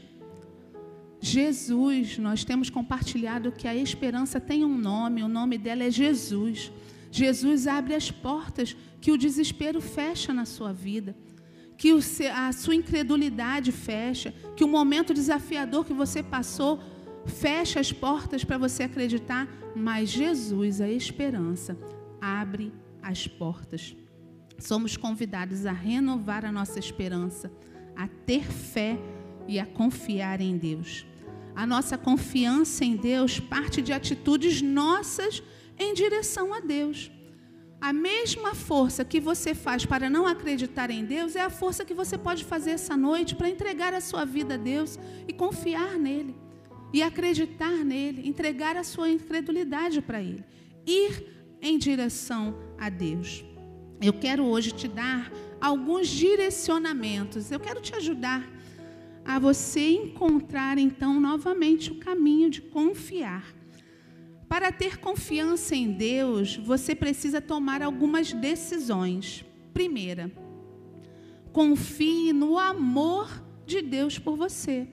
Jesus, 1.20 2.18
nós 2.18 2.44
temos 2.44 2.70
compartilhado 2.70 3.52
que 3.52 3.66
a 3.66 3.74
esperança 3.74 4.40
tem 4.40 4.64
um 4.64 4.76
nome, 4.76 5.22
o 5.22 5.28
nome 5.28 5.58
dela 5.58 5.84
é 5.84 5.90
Jesus. 5.90 6.70
Jesus 7.10 7.66
abre 7.66 7.94
as 7.94 8.10
portas 8.10 8.76
que 9.00 9.10
o 9.10 9.16
desespero 9.16 9.80
fecha 9.80 10.32
na 10.32 10.44
sua 10.44 10.72
vida, 10.72 11.16
que 11.76 11.92
a 12.32 12.52
sua 12.52 12.74
incredulidade 12.74 13.72
fecha, 13.72 14.34
que 14.54 14.64
o 14.64 14.68
momento 14.68 15.14
desafiador 15.14 15.84
que 15.84 15.92
você 15.92 16.22
passou 16.22 16.80
fecha 17.26 17.80
as 17.80 17.92
portas 17.92 18.44
para 18.44 18.58
você 18.58 18.84
acreditar, 18.84 19.48
mas 19.74 20.10
Jesus, 20.10 20.80
a 20.80 20.88
esperança, 20.88 21.76
abre 22.20 22.72
as 23.02 23.26
portas. 23.26 23.96
Somos 24.58 24.96
convidados 24.96 25.66
a 25.66 25.72
renovar 25.72 26.44
a 26.44 26.52
nossa 26.52 26.78
esperança, 26.78 27.52
a 27.94 28.08
ter 28.08 28.44
fé 28.44 28.98
e 29.48 29.58
a 29.58 29.66
confiar 29.66 30.40
em 30.40 30.56
Deus. 30.56 31.06
A 31.54 31.66
nossa 31.66 31.96
confiança 31.96 32.84
em 32.84 32.96
Deus 32.96 33.40
parte 33.40 33.80
de 33.80 33.92
atitudes 33.92 34.60
nossas 34.60 35.42
em 35.78 35.94
direção 35.94 36.52
a 36.52 36.60
Deus. 36.60 37.10
A 37.80 37.92
mesma 37.92 38.54
força 38.54 39.04
que 39.04 39.20
você 39.20 39.54
faz 39.54 39.84
para 39.84 40.08
não 40.08 40.26
acreditar 40.26 40.90
em 40.90 41.04
Deus 41.04 41.36
é 41.36 41.42
a 41.42 41.50
força 41.50 41.84
que 41.84 41.94
você 41.94 42.16
pode 42.16 42.44
fazer 42.44 42.70
essa 42.72 42.96
noite 42.96 43.34
para 43.34 43.50
entregar 43.50 43.92
a 43.94 44.00
sua 44.00 44.24
vida 44.24 44.54
a 44.54 44.58
Deus 44.58 44.98
e 45.28 45.32
confiar 45.32 45.98
nele, 45.98 46.34
e 46.92 47.02
acreditar 47.02 47.84
nele, 47.84 48.26
entregar 48.26 48.76
a 48.76 48.84
sua 48.84 49.10
incredulidade 49.10 50.00
para 50.00 50.22
Ele, 50.22 50.44
ir 50.86 51.58
em 51.60 51.78
direção 51.78 52.58
a 52.78 52.88
Deus. 52.88 53.44
Eu 54.00 54.12
quero 54.12 54.44
hoje 54.44 54.72
te 54.72 54.88
dar 54.88 55.30
alguns 55.60 56.08
direcionamentos, 56.08 57.50
eu 57.50 57.60
quero 57.60 57.80
te 57.80 57.94
ajudar 57.94 58.55
a 59.26 59.40
você 59.40 59.90
encontrar 59.90 60.78
então 60.78 61.20
novamente 61.20 61.90
o 61.90 61.96
caminho 61.96 62.48
de 62.48 62.62
confiar. 62.62 63.52
Para 64.48 64.70
ter 64.70 64.98
confiança 64.98 65.74
em 65.74 65.90
Deus, 65.90 66.56
você 66.56 66.94
precisa 66.94 67.40
tomar 67.40 67.82
algumas 67.82 68.32
decisões. 68.32 69.44
Primeira, 69.74 70.30
confie 71.52 72.32
no 72.32 72.56
amor 72.56 73.42
de 73.66 73.82
Deus 73.82 74.16
por 74.16 74.36
você. 74.36 74.86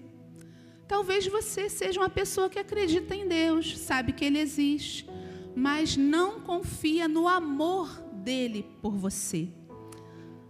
Talvez 0.87 1.27
você 1.27 1.69
seja 1.69 1.99
uma 1.99 2.09
pessoa 2.09 2.49
que 2.49 2.57
acredita 2.57 3.15
em 3.15 3.27
Deus, 3.27 3.77
sabe 3.77 4.13
que 4.13 4.25
Ele 4.25 4.39
existe, 4.39 5.07
mas 5.55 5.95
não 5.95 6.41
confia 6.41 7.07
no 7.07 7.27
amor 7.27 7.87
dele 8.23 8.65
por 8.81 8.95
você. 8.97 9.47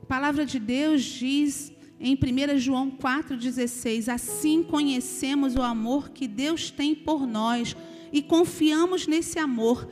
A 0.01 0.05
palavra 0.05 0.45
de 0.45 0.59
Deus 0.59 1.01
diz 1.03 1.72
em 2.03 2.15
1 2.15 2.59
João 2.59 2.91
4,16: 2.91 4.13
Assim 4.13 4.61
conhecemos 4.61 5.55
o 5.55 5.61
amor 5.61 6.09
que 6.09 6.27
Deus 6.27 6.69
tem 6.69 6.93
por 6.93 7.25
nós 7.25 7.75
e 8.11 8.21
confiamos 8.21 9.07
nesse 9.07 9.39
amor. 9.39 9.89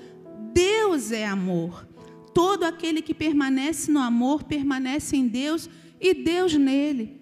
Deus 0.54 1.14
é 1.14 1.26
amor. 1.26 1.88
Todo 2.34 2.66
aquele 2.66 3.02
que 3.02 3.14
permanece 3.14 3.90
no 3.90 4.00
amor 4.00 4.44
permanece 4.44 5.16
em 5.16 5.26
Deus 5.26 5.70
e 6.02 6.14
Deus 6.14 6.54
nele. 6.54 7.22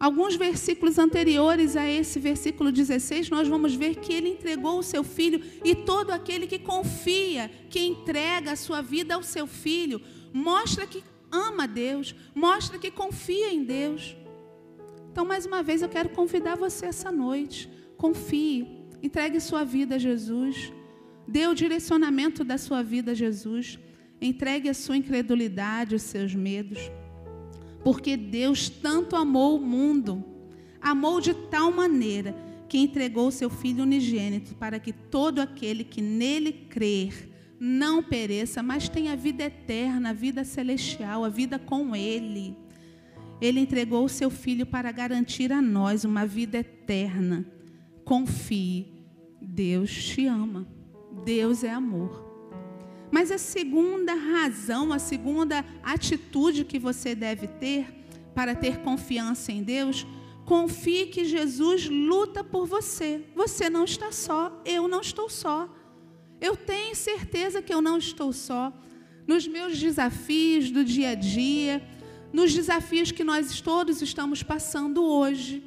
Alguns 0.00 0.34
versículos 0.34 0.98
anteriores 0.98 1.76
a 1.76 1.88
esse 1.88 2.18
versículo 2.18 2.72
16, 2.72 3.28
nós 3.28 3.46
vamos 3.46 3.74
ver 3.74 3.96
que 3.96 4.12
ele 4.12 4.30
entregou 4.30 4.78
o 4.78 4.82
seu 4.82 5.04
filho 5.04 5.40
e 5.62 5.74
todo 5.74 6.10
aquele 6.10 6.46
que 6.46 6.58
confia, 6.58 7.50
que 7.70 7.80
entrega 7.80 8.52
a 8.52 8.56
sua 8.56 8.80
vida 8.80 9.14
ao 9.14 9.22
seu 9.22 9.46
filho, 9.46 10.00
mostra 10.32 10.86
que 10.86 11.04
ama 11.30 11.68
Deus, 11.68 12.14
mostra 12.34 12.78
que 12.78 12.90
confia 12.90 13.52
em 13.52 13.62
Deus. 13.62 14.16
Então, 15.12 15.26
mais 15.26 15.44
uma 15.44 15.62
vez, 15.62 15.82
eu 15.82 15.90
quero 15.90 16.08
convidar 16.08 16.56
você 16.56 16.86
essa 16.86 17.12
noite. 17.12 17.68
Confie, 17.98 18.66
entregue 19.02 19.38
sua 19.40 19.62
vida 19.62 19.96
a 19.96 19.98
Jesus, 19.98 20.72
dê 21.28 21.46
o 21.46 21.54
direcionamento 21.54 22.42
da 22.42 22.56
sua 22.56 22.82
vida 22.82 23.10
a 23.10 23.14
Jesus, 23.14 23.78
entregue 24.22 24.70
a 24.70 24.74
sua 24.74 24.96
incredulidade, 24.96 25.94
os 25.94 26.00
seus 26.00 26.34
medos. 26.34 26.78
Porque 27.84 28.16
Deus 28.16 28.70
tanto 28.70 29.14
amou 29.14 29.58
o 29.58 29.60
mundo, 29.60 30.24
amou 30.80 31.20
de 31.20 31.34
tal 31.34 31.70
maneira 31.70 32.34
que 32.66 32.78
entregou 32.78 33.28
o 33.28 33.32
seu 33.32 33.50
Filho 33.50 33.82
unigênito 33.82 34.54
para 34.54 34.78
que 34.78 34.94
todo 34.94 35.40
aquele 35.40 35.84
que 35.84 36.00
nele 36.00 36.52
crer 36.70 37.28
não 37.60 38.02
pereça, 38.02 38.62
mas 38.62 38.88
tenha 38.88 39.14
vida 39.14 39.44
eterna, 39.44 40.08
a 40.08 40.14
vida 40.14 40.42
celestial, 40.42 41.22
a 41.22 41.28
vida 41.28 41.58
com 41.58 41.94
Ele. 41.94 42.56
Ele 43.42 43.58
entregou 43.58 44.04
o 44.04 44.08
seu 44.08 44.30
Filho 44.30 44.64
para 44.64 44.92
garantir 44.92 45.52
a 45.52 45.60
nós 45.60 46.04
uma 46.04 46.24
vida 46.24 46.58
eterna. 46.58 47.44
Confie, 48.04 48.86
Deus 49.40 49.92
te 49.92 50.28
ama, 50.28 50.64
Deus 51.24 51.64
é 51.64 51.70
amor. 51.70 52.30
Mas 53.10 53.32
a 53.32 53.38
segunda 53.38 54.14
razão, 54.14 54.92
a 54.92 55.00
segunda 55.00 55.64
atitude 55.82 56.64
que 56.64 56.78
você 56.78 57.16
deve 57.16 57.48
ter 57.48 57.92
para 58.32 58.54
ter 58.54 58.78
confiança 58.78 59.50
em 59.50 59.64
Deus, 59.64 60.06
confie 60.46 61.06
que 61.06 61.24
Jesus 61.24 61.88
luta 61.88 62.44
por 62.44 62.64
você. 62.64 63.24
Você 63.34 63.68
não 63.68 63.82
está 63.82 64.12
só, 64.12 64.62
eu 64.64 64.86
não 64.86 65.00
estou 65.00 65.28
só. 65.28 65.68
Eu 66.40 66.56
tenho 66.56 66.94
certeza 66.94 67.60
que 67.60 67.74
eu 67.74 67.82
não 67.82 67.98
estou 67.98 68.32
só. 68.32 68.72
Nos 69.26 69.48
meus 69.48 69.76
desafios 69.76 70.70
do 70.70 70.84
dia 70.84 71.10
a 71.10 71.14
dia, 71.16 71.82
nos 72.32 72.54
desafios 72.54 73.10
que 73.10 73.24
nós 73.24 73.60
todos 73.60 74.00
estamos 74.00 74.42
passando 74.42 75.04
hoje, 75.04 75.62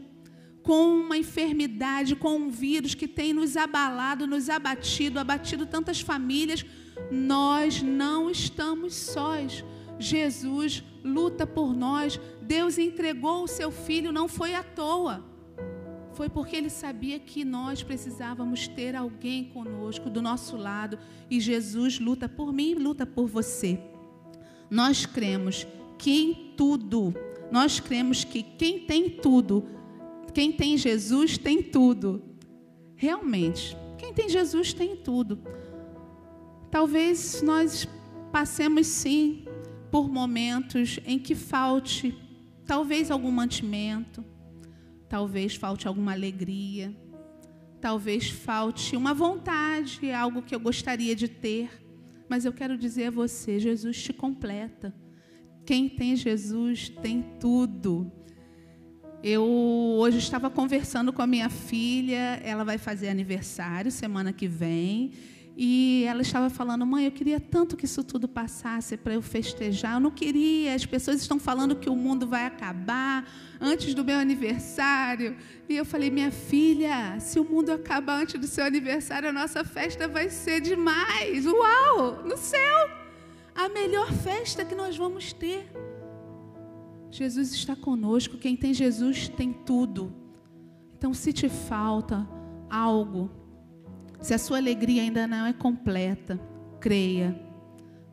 com 0.63 0.99
uma 0.99 1.17
enfermidade, 1.17 2.15
com 2.15 2.35
um 2.37 2.49
vírus 2.49 2.95
que 2.95 3.07
tem 3.07 3.33
nos 3.33 3.55
abalado, 3.55 4.25
nos 4.25 4.49
abatido, 4.49 5.19
abatido 5.19 5.65
tantas 5.65 6.01
famílias 6.01 6.65
nós 7.11 7.81
não 7.81 8.29
estamos 8.29 8.93
sós. 8.93 9.63
Jesus 9.99 10.83
luta 11.03 11.45
por 11.45 11.75
nós. 11.75 12.19
Deus 12.41 12.77
entregou 12.77 13.43
o 13.43 13.47
seu 13.47 13.71
filho, 13.71 14.11
não 14.11 14.27
foi 14.27 14.55
à 14.55 14.63
toa. 14.63 15.23
Foi 16.13 16.29
porque 16.29 16.55
ele 16.55 16.69
sabia 16.69 17.19
que 17.19 17.43
nós 17.43 17.83
precisávamos 17.83 18.67
ter 18.67 18.95
alguém 18.95 19.45
conosco, 19.45 20.09
do 20.09 20.21
nosso 20.21 20.55
lado. 20.55 20.97
E 21.29 21.39
Jesus 21.39 21.99
luta 21.99 22.29
por 22.29 22.53
mim 22.53 22.73
luta 22.75 23.05
por 23.05 23.27
você. 23.27 23.79
Nós 24.69 25.05
cremos 25.05 25.67
que 25.97 26.11
em 26.11 26.53
tudo, 26.55 27.13
nós 27.51 27.79
cremos 27.79 28.23
que 28.23 28.43
quem 28.43 28.79
tem 28.79 29.09
tudo, 29.09 29.65
quem 30.33 30.51
tem 30.51 30.77
Jesus 30.77 31.37
tem 31.37 31.61
tudo. 31.63 32.21
Realmente, 32.95 33.75
quem 33.97 34.13
tem 34.13 34.29
Jesus 34.29 34.73
tem 34.73 34.95
tudo. 34.95 35.39
Talvez 36.69 37.41
nós 37.41 37.87
passemos 38.31 38.87
sim 38.87 39.45
por 39.91 40.09
momentos 40.09 40.99
em 41.05 41.17
que 41.17 41.35
falte 41.35 42.13
talvez 42.65 43.09
algum 43.09 43.31
mantimento, 43.31 44.25
talvez 45.07 45.55
falte 45.55 45.87
alguma 45.87 46.11
alegria, 46.11 46.93
talvez 47.79 48.29
falte 48.29 48.97
uma 48.97 49.13
vontade, 49.13 50.11
algo 50.11 50.41
que 50.41 50.53
eu 50.53 50.59
gostaria 50.59 51.15
de 51.15 51.27
ter, 51.27 51.69
mas 52.27 52.43
eu 52.43 52.51
quero 52.51 52.77
dizer 52.77 53.05
a 53.05 53.11
você: 53.11 53.59
Jesus 53.59 54.03
te 54.03 54.11
completa. 54.11 54.93
Quem 55.65 55.89
tem 55.89 56.15
Jesus 56.15 56.89
tem 56.89 57.25
tudo. 57.39 58.11
Eu 59.23 59.43
hoje 59.43 60.19
estava 60.19 60.49
conversando 60.49 61.11
com 61.11 61.21
a 61.21 61.27
minha 61.27 61.49
filha, 61.49 62.39
ela 62.43 62.63
vai 62.63 62.77
fazer 62.77 63.09
aniversário 63.09 63.91
semana 63.91 64.31
que 64.31 64.47
vem. 64.47 65.11
E 65.57 66.03
ela 66.05 66.21
estava 66.21 66.49
falando, 66.49 66.85
mãe, 66.85 67.05
eu 67.05 67.11
queria 67.11 67.39
tanto 67.39 67.77
que 67.77 67.85
isso 67.85 68.03
tudo 68.03 68.27
passasse 68.27 68.97
para 68.97 69.13
eu 69.13 69.21
festejar. 69.21 69.93
Eu 69.93 69.99
não 70.01 70.11
queria. 70.11 70.75
As 70.75 70.85
pessoas 70.85 71.21
estão 71.21 71.39
falando 71.39 71.77
que 71.77 71.89
o 71.89 71.95
mundo 71.95 72.27
vai 72.27 72.45
acabar 72.45 73.25
antes 73.59 73.95
do 73.95 74.03
meu 74.03 74.19
aniversário. 74.19 75.35
E 75.67 75.75
eu 75.75 75.85
falei, 75.85 76.11
minha 76.11 76.29
filha, 76.29 77.19
se 77.19 77.39
o 77.39 77.45
mundo 77.45 77.71
acabar 77.71 78.21
antes 78.21 78.39
do 78.39 78.45
seu 78.45 78.65
aniversário, 78.65 79.29
a 79.29 79.33
nossa 79.33 79.63
festa 79.63 80.07
vai 80.07 80.29
ser 80.29 80.59
demais. 80.59 81.45
Uau! 81.45 82.21
No 82.23 82.37
céu! 82.37 83.04
A 83.55 83.69
melhor 83.69 84.11
festa 84.11 84.65
que 84.65 84.75
nós 84.75 84.97
vamos 84.97 85.31
ter. 85.31 85.71
Jesus 87.09 87.53
está 87.53 87.75
conosco. 87.75 88.37
Quem 88.37 88.55
tem 88.55 88.73
Jesus 88.73 89.29
tem 89.29 89.53
tudo. 89.53 90.13
Então, 90.97 91.13
se 91.13 91.31
te 91.31 91.47
falta 91.47 92.27
algo, 92.69 93.31
se 94.19 94.33
a 94.33 94.37
sua 94.37 94.57
alegria 94.57 95.01
ainda 95.01 95.25
não 95.25 95.45
é 95.45 95.53
completa, 95.53 96.39
creia. 96.79 97.39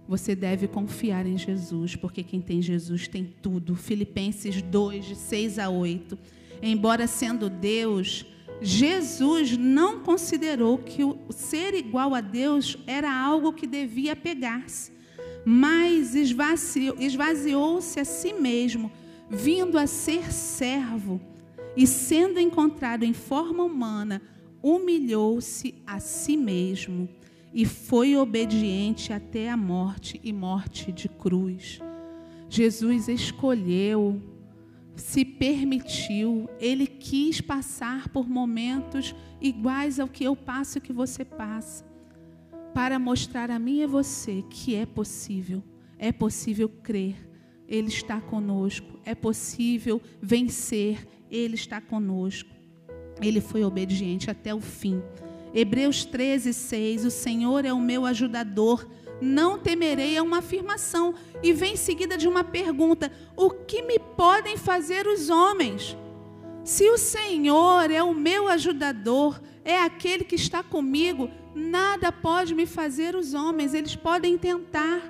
Você 0.07 0.35
deve 0.35 0.69
confiar 0.69 1.27
em 1.27 1.39
Jesus, 1.39 1.97
porque 1.97 2.23
quem 2.23 2.41
tem 2.41 2.61
Jesus 2.61 3.09
tem 3.09 3.25
tudo. 3.25 3.75
Filipenses 3.75 4.61
2, 4.61 5.05
de 5.05 5.17
6 5.17 5.59
a 5.59 5.69
8. 5.69 6.19
Embora 6.63 7.07
sendo 7.07 7.49
Deus, 7.49 8.25
Jesus 8.61 9.57
não 9.57 10.01
considerou 10.01 10.79
que 10.79 11.03
o 11.03 11.19
ser 11.31 11.75
igual 11.75 12.15
a 12.15 12.21
Deus 12.21 12.79
era 12.87 13.13
algo 13.13 13.53
que 13.53 13.67
devia 13.67 14.15
pegar-se, 14.15 14.92
mas 15.45 16.15
esvaziou-se 16.15 17.99
a 17.99 18.05
si 18.05 18.33
mesmo, 18.33 18.91
vindo 19.29 19.79
a 19.79 19.87
ser 19.87 20.33
servo 20.33 21.21
e 21.77 21.87
sendo 21.87 22.39
encontrado 22.39 23.05
em 23.05 23.13
forma 23.13 23.65
humana 23.65 24.21
humilhou-se 24.63 25.75
a 25.87 25.99
si 25.99 26.37
mesmo 26.37 27.09
e 27.53 27.67
foi 27.67 28.17
obediente 28.17 29.13
até 29.13 29.51
a 29.51 29.57
morte 29.57 30.21
e 30.23 30.33
morte 30.33 30.93
de 30.93 31.09
cruz. 31.09 31.81
Jesus 32.49 33.09
escolheu, 33.09 34.23
se 34.95 35.25
permitiu, 35.25 36.49
ele 36.61 36.87
quis 36.87 37.41
passar 37.41 38.09
por 38.09 38.29
momentos 38.29 39.15
iguais 39.41 39.99
ao 39.99 40.09
que 40.09 40.25
eu 40.25 40.37
passo 40.37 40.79
e 40.79 40.81
que 40.81 40.93
você 40.93 41.25
passa, 41.25 41.85
para 42.75 42.99
mostrar 42.99 43.51
a 43.51 43.59
mim 43.59 43.79
e 43.81 43.85
a 43.85 43.87
você 43.87 44.45
que 44.49 44.75
é 44.75 44.87
possível, 44.87 45.63
é 45.99 46.11
possível 46.11 46.69
crer, 46.69 47.17
ele 47.69 47.89
está 47.89 48.21
conosco, 48.21 49.01
é 49.05 49.15
possível 49.15 50.01
vencer, 50.21 51.07
ele 51.31 51.55
está 51.55 51.81
conosco. 51.81 52.51
Ele 53.21 53.41
foi 53.41 53.65
obediente 53.65 54.31
até 54.31 54.55
o 54.55 54.61
fim. 54.61 55.03
Hebreus 55.55 56.05
13, 56.05 56.53
6. 56.53 57.05
O 57.05 57.11
Senhor 57.11 57.65
é 57.65 57.73
o 57.73 57.81
meu 57.81 58.05
ajudador, 58.05 58.87
não 59.21 59.59
temerei 59.59 60.17
é 60.17 60.23
uma 60.23 60.39
afirmação. 60.39 61.15
E 61.43 61.53
vem 61.53 61.77
seguida 61.77 62.17
de 62.17 62.27
uma 62.27 62.43
pergunta: 62.43 63.13
O 63.37 63.51
que 63.51 63.83
me 63.83 63.99
podem 63.99 64.57
fazer 64.57 65.07
os 65.07 65.31
homens? 65.31 65.97
Se 66.65 66.89
o 66.91 66.99
Senhor 66.99 67.91
é 67.91 68.03
o 68.03 68.15
meu 68.15 68.49
ajudador, 68.49 69.41
é 69.65 69.81
aquele 69.81 70.25
que 70.25 70.37
está 70.37 70.63
comigo, 70.63 71.29
nada 71.55 72.11
pode 72.11 72.55
me 72.55 72.67
fazer 72.67 73.15
os 73.15 73.35
homens. 73.35 73.75
Eles 73.75 73.97
podem 73.97 74.39
tentar, 74.39 75.03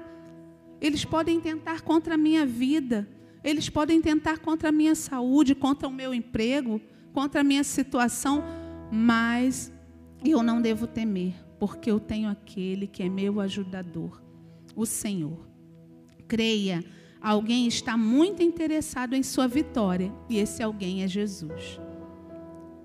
eles 0.81 1.05
podem 1.05 1.41
tentar 1.41 1.83
contra 1.83 2.15
a 2.15 2.19
minha 2.19 2.45
vida, 2.45 3.09
eles 3.43 3.69
podem 3.69 4.01
tentar 4.01 4.39
contra 4.39 4.69
a 4.69 4.73
minha 4.73 4.95
saúde, 4.95 5.55
contra 5.55 5.89
o 5.89 5.93
meu 5.93 6.15
emprego, 6.15 6.81
contra 7.13 7.41
a 7.41 7.45
minha 7.45 7.65
situação, 7.65 8.43
mas 8.91 9.73
eu 10.25 10.43
não 10.43 10.61
devo 10.61 10.87
temer, 10.87 11.35
porque 11.59 11.91
eu 11.91 11.99
tenho 11.99 12.29
aquele 12.29 12.87
que 12.87 13.03
é 13.03 13.09
meu 13.09 13.41
ajudador, 13.41 14.23
o 14.75 14.87
Senhor. 14.87 15.49
Creia, 16.29 16.85
alguém 17.21 17.67
está 17.67 17.97
muito 17.97 18.43
interessado 18.43 19.15
em 19.15 19.23
sua 19.23 19.47
vitória, 19.47 20.13
e 20.29 20.39
esse 20.39 20.63
alguém 20.63 21.03
é 21.03 21.09
Jesus. 21.09 21.79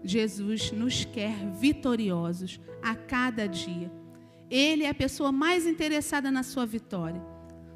Jesus 0.03 0.71
nos 0.71 1.05
quer 1.05 1.35
vitoriosos 1.59 2.59
a 2.81 2.95
cada 2.95 3.47
dia. 3.47 3.91
Ele 4.49 4.83
é 4.83 4.89
a 4.89 4.93
pessoa 4.93 5.31
mais 5.31 5.65
interessada 5.65 6.31
na 6.31 6.43
sua 6.43 6.65
vitória. 6.65 7.21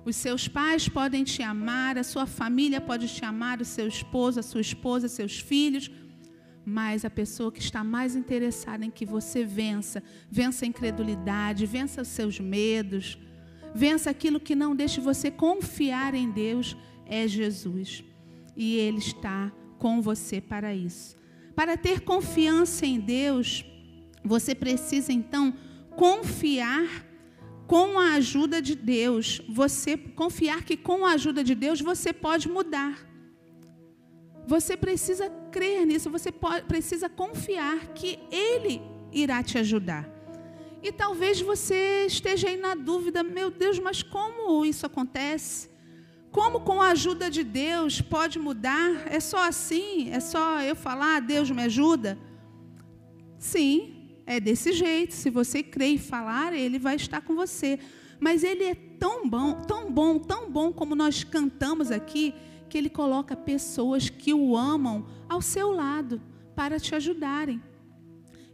Os 0.04 0.16
seus 0.16 0.48
pais 0.48 0.90
podem 0.90 1.24
te 1.24 1.44
amar, 1.44 1.98
a 1.98 2.04
sua 2.04 2.26
família 2.26 2.82
pode 2.82 3.08
te 3.08 3.24
amar, 3.24 3.62
o 3.62 3.66
seu 3.66 3.88
esposo, 3.88 4.40
a 4.40 4.44
sua 4.44 4.62
esposa, 4.62 5.08
seus 5.08 5.40
filhos, 5.40 5.92
mas 6.66 7.06
a 7.06 7.10
pessoa 7.10 7.52
que 7.52 7.60
está 7.60 7.84
mais 7.84 8.16
interessada 8.16 8.84
em 8.84 8.90
que 8.90 9.06
você 9.06 9.44
vença, 9.44 10.02
vença 10.30 10.66
a 10.66 10.68
incredulidade, 10.68 11.66
vença 11.66 12.02
os 12.02 12.08
seus 12.08 12.40
medos, 12.40 13.18
vença 13.76 14.10
aquilo 14.10 14.40
que 14.40 14.56
não 14.56 14.76
deixe 14.76 15.00
você 15.00 15.30
confiar 15.30 16.16
em 16.16 16.32
Deus, 16.32 16.76
é 17.06 17.28
Jesus. 17.28 18.04
E 18.56 18.76
Ele 18.78 18.98
está 18.98 19.52
com 19.78 20.02
você 20.02 20.42
para 20.42 20.74
isso. 20.74 21.21
Para 21.62 21.78
ter 21.78 22.02
confiança 22.02 22.88
em 22.88 23.00
Deus, 23.00 23.64
você 24.26 24.56
precisa 24.56 25.14
então 25.14 25.54
confiar 25.96 27.06
com 27.68 28.00
a 28.00 28.14
ajuda 28.14 28.60
de 28.60 28.74
Deus, 28.74 29.40
você 29.48 29.96
confiar 29.96 30.64
que 30.64 30.76
com 30.76 31.06
a 31.06 31.12
ajuda 31.12 31.44
de 31.44 31.54
Deus 31.54 31.80
você 31.80 32.12
pode 32.12 32.50
mudar. 32.50 33.08
Você 34.48 34.76
precisa 34.76 35.30
crer 35.52 35.86
nisso, 35.86 36.10
você 36.10 36.32
pode, 36.32 36.66
precisa 36.66 37.08
confiar 37.08 37.94
que 37.94 38.18
Ele 38.32 38.82
irá 39.12 39.44
te 39.44 39.60
ajudar. 39.60 40.10
E 40.82 40.92
talvez 40.92 41.42
você 41.42 42.08
esteja 42.08 42.48
aí 42.48 42.58
na 42.58 42.74
dúvida, 42.74 43.22
meu 43.22 43.52
Deus, 43.52 43.78
mas 43.78 44.02
como 44.02 44.66
isso 44.66 44.88
acontece? 44.88 45.70
Como 46.32 46.62
com 46.62 46.82
a 46.82 46.92
ajuda 46.92 47.30
de 47.30 47.44
Deus 47.44 48.02
pode 48.02 48.40
mudar? 48.40 49.06
É 49.08 49.20
só 49.20 49.48
assim? 49.48 50.10
É 50.12 50.20
só 50.22 50.62
eu 50.62 50.76
falar, 50.76 51.20
Deus 51.20 51.52
me 51.52 51.64
ajuda? 51.64 52.18
Sim, 53.38 54.14
é 54.26 54.40
desse 54.40 54.72
jeito. 54.72 55.14
Se 55.14 55.30
você 55.30 55.62
crer 55.62 55.96
e 55.96 55.98
falar, 55.98 56.54
Ele 56.54 56.80
vai 56.80 56.96
estar 56.96 57.22
com 57.22 57.36
você. 57.36 57.78
Mas 58.18 58.44
Ele 58.44 58.64
é 58.64 58.76
tão 58.76 59.28
bom, 59.28 59.56
tão 59.56 59.92
bom, 59.92 60.18
tão 60.18 60.50
bom 60.50 60.72
como 60.72 60.96
nós 60.96 61.24
cantamos 61.24 61.92
aqui, 61.92 62.34
que 62.70 62.78
Ele 62.78 62.90
coloca 62.90 63.36
pessoas 63.36 64.10
que 64.10 64.34
o 64.34 64.56
amam 64.56 65.06
ao 65.28 65.42
seu 65.42 65.72
lado 65.72 66.22
para 66.56 66.80
te 66.80 66.96
ajudarem. 66.96 67.62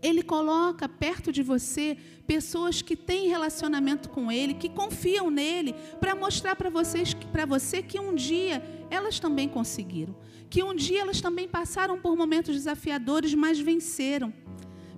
Ele 0.02 0.22
coloca 0.22 0.88
perto 0.88 1.32
de 1.32 1.42
você 1.42 1.98
pessoas 2.28 2.82
que 2.82 2.96
têm 2.96 3.28
relacionamento 3.28 4.10
com 4.10 4.32
Ele, 4.32 4.54
que 4.54 4.70
confiam 4.70 5.30
nele, 5.30 5.74
para 6.00 6.14
mostrar 6.14 6.56
para 6.56 6.70
vocês, 6.70 7.14
para 7.14 7.46
você 7.46 7.82
que 7.82 8.00
um 8.00 8.14
dia 8.14 8.62
elas 8.90 9.20
também 9.20 9.50
conseguiram, 9.50 10.16
que 10.50 10.64
um 10.64 10.76
dia 10.76 11.02
elas 11.02 11.20
também 11.20 11.48
passaram 11.48 12.00
por 12.00 12.16
momentos 12.16 12.56
desafiadores, 12.56 13.34
mas 13.34 13.60
venceram. 13.60 14.34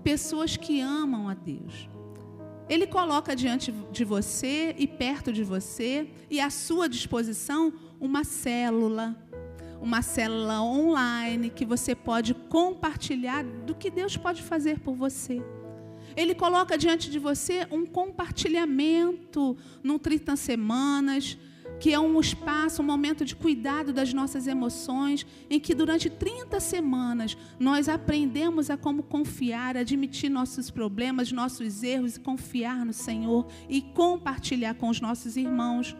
Pessoas 0.03 0.57
que 0.57 0.79
amam 0.81 1.27
a 1.29 1.33
Deus. 1.33 1.89
Ele 2.69 2.85
coloca 2.85 3.35
diante 3.35 3.71
de 3.91 4.05
você 4.05 4.75
e 4.77 4.85
perto 4.85 5.33
de 5.33 5.43
você 5.43 6.07
e 6.29 6.39
à 6.39 6.49
sua 6.49 6.87
disposição 6.87 7.73
uma 7.99 8.23
célula, 8.23 9.17
uma 9.81 10.01
célula 10.01 10.61
online 10.61 11.49
que 11.49 11.65
você 11.65 11.95
pode 11.95 12.33
compartilhar 12.33 13.43
do 13.43 13.75
que 13.75 13.89
Deus 13.89 14.17
pode 14.17 14.41
fazer 14.43 14.79
por 14.79 14.95
você. 14.95 15.41
Ele 16.15 16.35
coloca 16.35 16.77
diante 16.77 17.09
de 17.09 17.19
você 17.19 17.67
um 17.71 17.85
compartilhamento 17.85 19.55
no 19.83 19.99
30 19.99 20.35
semanas, 20.35 21.37
que 21.79 21.93
é 21.93 21.99
um 21.99 22.19
espaço, 22.19 22.81
um 22.81 22.85
momento 22.85 23.23
de 23.23 23.35
cuidado 23.35 23.93
das 23.93 24.13
nossas 24.13 24.47
emoções, 24.47 25.25
em 25.49 25.59
que 25.59 25.73
durante 25.73 26.09
30 26.09 26.59
semanas 26.59 27.37
nós 27.57 27.87
aprendemos 27.87 28.69
a 28.69 28.75
como 28.75 29.03
confiar, 29.03 29.77
admitir 29.77 30.29
nossos 30.29 30.69
problemas, 30.69 31.31
nossos 31.31 31.83
erros 31.83 32.17
e 32.17 32.19
confiar 32.19 32.85
no 32.85 32.91
Senhor 32.91 33.47
e 33.69 33.81
compartilhar 33.81 34.73
com 34.73 34.89
os 34.89 34.99
nossos 34.99 35.37
irmãos. 35.37 35.95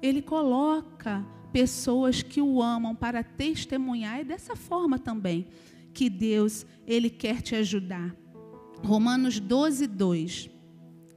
Ele 0.00 0.22
coloca 0.22 1.26
pessoas 1.52 2.22
que 2.22 2.40
o 2.40 2.62
amam 2.62 2.94
para 2.94 3.22
testemunhar. 3.22 4.20
É 4.20 4.24
dessa 4.24 4.54
forma 4.54 4.98
também 4.98 5.46
que 5.92 6.08
Deus, 6.08 6.64
ele 6.86 7.10
quer 7.10 7.42
te 7.42 7.54
ajudar. 7.54 8.14
Romanos 8.84 9.40
12, 9.40 9.86
2. 9.86 10.50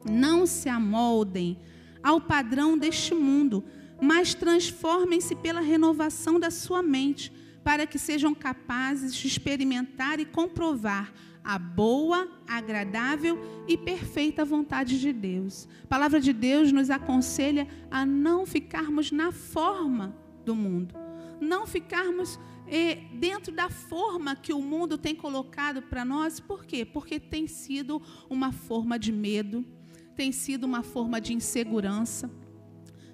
Não 0.10 0.46
se 0.48 0.68
amoldem 0.70 1.60
ao 2.02 2.20
padrão 2.20 2.78
deste 2.78 3.14
mundo, 3.14 3.64
mas 4.02 4.34
transformem-se 4.34 5.36
pela 5.36 5.62
renovação 5.62 6.40
da 6.40 6.50
sua 6.50 6.82
mente, 6.82 7.32
para 7.64 7.86
que 7.86 8.00
sejam 8.00 8.34
capazes 8.34 9.14
de 9.14 9.28
experimentar 9.28 10.20
e 10.20 10.26
comprovar 10.26 11.14
a 11.44 11.60
boa, 11.60 12.28
agradável 12.48 13.38
e 13.68 13.78
perfeita 13.78 14.44
vontade 14.44 15.00
de 15.00 15.14
Deus. 15.14 15.68
A 15.84 15.88
palavra 15.88 16.20
de 16.20 16.34
Deus 16.34 16.72
nos 16.72 16.90
aconselha 16.90 17.68
a 17.90 18.06
não 18.06 18.46
ficarmos 18.46 19.12
na 19.12 19.32
forma 19.32 20.16
do 20.52 20.56
mundo, 20.56 20.94
não 21.40 21.66
ficarmos 21.66 22.38
eh, 22.68 22.96
dentro 23.14 23.54
da 23.54 23.70
forma 23.70 24.36
que 24.36 24.54
o 24.54 24.62
mundo 24.62 24.98
tem 24.98 25.16
colocado 25.16 25.82
para 25.82 26.04
nós. 26.04 26.40
Por 26.42 26.66
quê? 26.66 26.84
Porque 26.84 27.20
tem 27.20 27.48
sido 27.48 28.02
uma 28.30 28.52
forma 28.52 29.00
de 29.00 29.14
medo, 29.14 29.66
tem 30.14 30.32
sido 30.32 30.66
uma 30.66 30.84
forma 30.84 31.22
de 31.22 31.34
insegurança, 31.34 32.30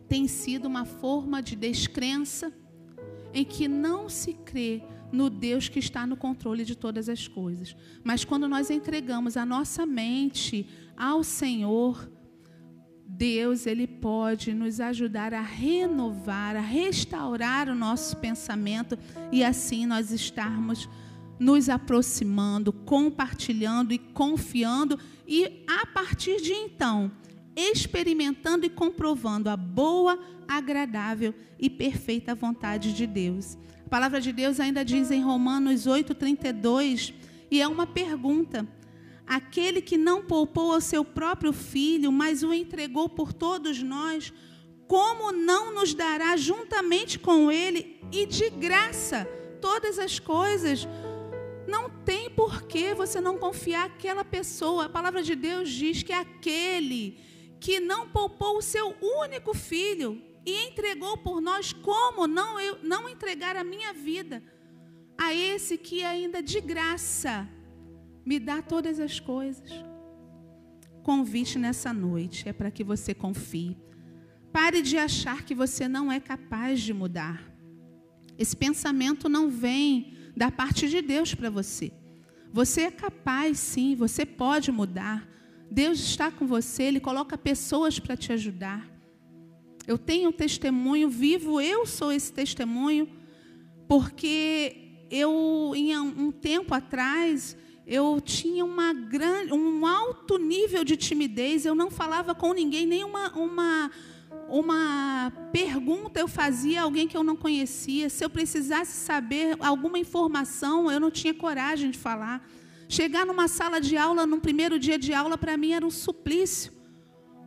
tem 0.10 0.28
sido 0.28 0.66
uma 0.66 0.84
forma 0.84 1.42
de 1.42 1.56
descrença, 1.56 2.52
em 3.34 3.46
que 3.46 3.68
não 3.68 4.10
se 4.10 4.34
crê 4.34 4.82
no 5.12 5.30
Deus 5.30 5.70
que 5.70 5.78
está 5.78 6.08
no 6.08 6.18
controle 6.18 6.66
de 6.66 6.76
todas 6.76 7.08
as 7.08 7.28
coisas. 7.28 7.76
Mas 8.04 8.26
quando 8.26 8.50
nós 8.50 8.72
entregamos 8.72 9.38
a 9.38 9.46
nossa 9.46 9.86
mente 9.86 10.68
ao 10.98 11.24
Senhor, 11.24 12.10
Deus 13.18 13.66
ele 13.66 13.88
pode 13.88 14.54
nos 14.54 14.80
ajudar 14.80 15.34
a 15.34 15.42
renovar, 15.42 16.56
a 16.56 16.62
restaurar 16.62 17.68
o 17.68 17.74
nosso 17.74 18.16
pensamento 18.18 18.98
e 19.32 19.44
assim 19.44 19.88
nós 19.88 20.12
estarmos 20.12 20.88
nos 21.40 21.68
aproximando, 21.68 22.72
compartilhando 22.72 23.92
e 23.92 23.98
confiando 23.98 25.00
e 25.28 25.64
a 25.68 25.84
partir 25.88 26.40
de 26.42 26.54
então 26.54 27.12
experimentando 27.58 28.68
e 28.68 28.70
comprovando 28.70 29.50
a 29.50 29.58
boa, 29.58 30.20
agradável 30.48 31.34
e 31.60 31.72
perfeita 31.72 32.36
vontade 32.36 32.94
de 32.94 33.08
Deus. 33.08 33.58
A 33.84 33.90
palavra 33.90 34.22
de 34.22 34.32
Deus 34.32 34.60
ainda 34.60 34.86
diz 34.86 35.10
em 35.10 35.24
Romanos 35.24 35.88
8:32 35.88 37.16
e 37.50 37.60
é 37.60 37.68
uma 37.68 37.88
pergunta: 37.88 38.68
aquele 39.28 39.82
que 39.82 39.98
não 39.98 40.24
poupou 40.24 40.74
ao 40.74 40.82
seu 40.82 41.04
próprio 41.04 41.52
filho, 41.52 42.12
mas 42.12 42.44
o 42.44 42.54
entregou 42.54 43.10
por 43.10 43.34
todos 43.34 43.84
nós, 43.84 44.34
como 44.88 45.32
não 45.32 45.74
nos 45.74 45.94
dará 45.94 46.38
juntamente 46.38 47.20
com 47.20 47.52
ele 47.52 48.00
e 48.12 48.26
de 48.26 48.50
graça 48.50 49.28
todas 49.62 50.00
as 50.00 50.18
coisas? 50.18 50.88
Não 51.68 51.90
tem 51.90 52.30
por 52.30 52.64
que 52.64 52.94
você 52.94 53.20
não 53.20 53.38
confiar 53.38 53.90
naquela 53.90 54.24
pessoa. 54.24 54.86
A 54.86 54.90
palavra 54.90 55.22
de 55.22 55.36
Deus 55.36 55.70
diz 55.70 56.02
que 56.02 56.14
aquele 56.14 57.20
que 57.60 57.80
não 57.80 58.08
poupou 58.08 58.58
o 58.58 58.62
seu 58.62 58.96
único 59.02 59.54
filho, 59.54 60.22
e 60.48 60.68
entregou 60.68 61.18
por 61.18 61.42
nós, 61.42 61.74
como 61.74 62.26
não 62.26 62.58
eu 62.58 62.80
não 62.82 63.10
entregar 63.10 63.58
a 63.58 63.66
minha 63.66 63.92
vida 63.92 64.42
a 65.18 65.34
esse 65.34 65.78
que 65.78 66.06
ainda 66.06 66.42
de 66.42 66.62
graça 66.62 67.46
me 68.28 68.40
dá 68.40 68.62
todas 68.62 69.00
as 69.00 69.22
coisas? 69.22 69.72
Convite 71.02 71.58
nessa 71.58 71.94
noite 71.94 72.50
é 72.50 72.52
para 72.52 72.70
que 72.70 72.84
você 72.84 73.14
confie. 73.14 73.78
Pare 74.52 74.82
de 74.82 74.98
achar 74.98 75.46
que 75.46 75.56
você 75.56 75.88
não 75.88 76.12
é 76.12 76.20
capaz 76.20 76.82
de 76.82 76.94
mudar. 76.94 77.42
Esse 78.38 78.54
pensamento 78.54 79.30
não 79.30 79.50
vem 79.50 80.14
da 80.36 80.52
parte 80.52 80.90
de 80.90 81.02
Deus 81.02 81.34
para 81.34 81.50
você. 81.50 81.94
Você 82.52 82.82
é 82.82 82.92
capaz, 82.92 83.60
sim, 83.60 83.96
você 83.96 84.26
pode 84.26 84.74
mudar. 84.74 85.26
Deus 85.72 85.98
está 85.98 86.30
com 86.30 86.46
você, 86.46 86.84
Ele 86.84 87.00
coloca 87.00 87.38
pessoas 87.38 87.98
para 87.98 88.18
te 88.18 88.34
ajudar. 88.34 88.86
Eu 89.88 89.98
tenho 89.98 90.32
um 90.32 90.34
testemunho 90.34 91.10
vivo, 91.10 91.62
eu 91.62 91.86
sou 91.86 92.12
esse 92.12 92.34
testemunho, 92.34 93.08
porque 93.88 95.06
eu, 95.10 95.72
em 95.74 95.98
um 95.98 96.30
tempo 96.30 96.74
atrás, 96.74 97.56
eu 97.88 98.20
tinha 98.20 98.66
uma 98.66 98.94
grande, 98.94 99.54
um 99.54 99.86
alto 99.86 100.38
nível 100.38 100.84
de 100.84 100.98
timidez, 100.98 101.66
eu 101.66 101.74
não 101.74 101.90
falava 101.90 102.36
com 102.36 102.52
ninguém, 102.54 102.86
nem 102.86 103.04
uma, 103.04 103.32
uma, 104.50 105.34
pergunta 105.54 106.20
eu 106.20 106.28
fazia 106.28 106.82
a 106.82 106.84
alguém 106.84 107.08
que 107.08 107.16
eu 107.16 107.24
não 107.24 107.36
conhecia. 107.36 108.10
Se 108.10 108.26
eu 108.26 108.30
precisasse 108.30 108.92
saber 108.92 109.56
alguma 109.62 109.98
informação, 109.98 110.92
eu 110.92 111.00
não 111.00 111.10
tinha 111.10 111.34
coragem 111.34 111.90
de 111.90 111.98
falar. 111.98 112.46
Chegar 112.90 113.26
numa 113.26 113.48
sala 113.48 113.80
de 113.80 113.96
aula, 113.96 114.26
no 114.26 114.42
primeiro 114.42 114.78
dia 114.78 115.00
de 115.00 115.14
aula, 115.14 115.38
para 115.38 115.56
mim 115.56 115.72
era 115.72 115.86
um 115.86 115.92
suplício 115.92 116.78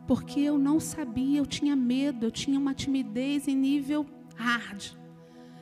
porque 0.07 0.41
eu 0.41 0.57
não 0.57 0.77
sabia, 0.77 1.39
eu 1.39 1.45
tinha 1.45 1.73
medo, 1.73 2.25
eu 2.25 2.31
tinha 2.31 2.59
uma 2.59 2.73
timidez 2.73 3.47
em 3.47 3.55
nível 3.55 4.05
hard. 4.35 4.91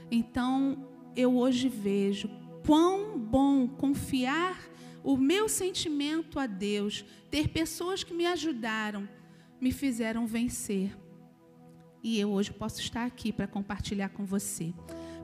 Então, 0.09 0.89
eu 1.15 1.37
hoje 1.37 1.69
vejo 1.69 2.27
quão 2.65 3.17
bom 3.17 3.67
confiar 3.67 4.59
o 5.03 5.17
meu 5.17 5.47
sentimento 5.47 6.39
a 6.39 6.45
Deus, 6.45 7.05
ter 7.31 7.49
pessoas 7.49 8.03
que 8.03 8.13
me 8.13 8.25
ajudaram, 8.25 9.07
me 9.59 9.71
fizeram 9.71 10.27
vencer. 10.27 10.95
E 12.03 12.19
eu 12.19 12.31
hoje 12.31 12.51
posso 12.51 12.79
estar 12.79 13.05
aqui 13.05 13.31
para 13.31 13.47
compartilhar 13.47 14.09
com 14.09 14.25
você. 14.25 14.73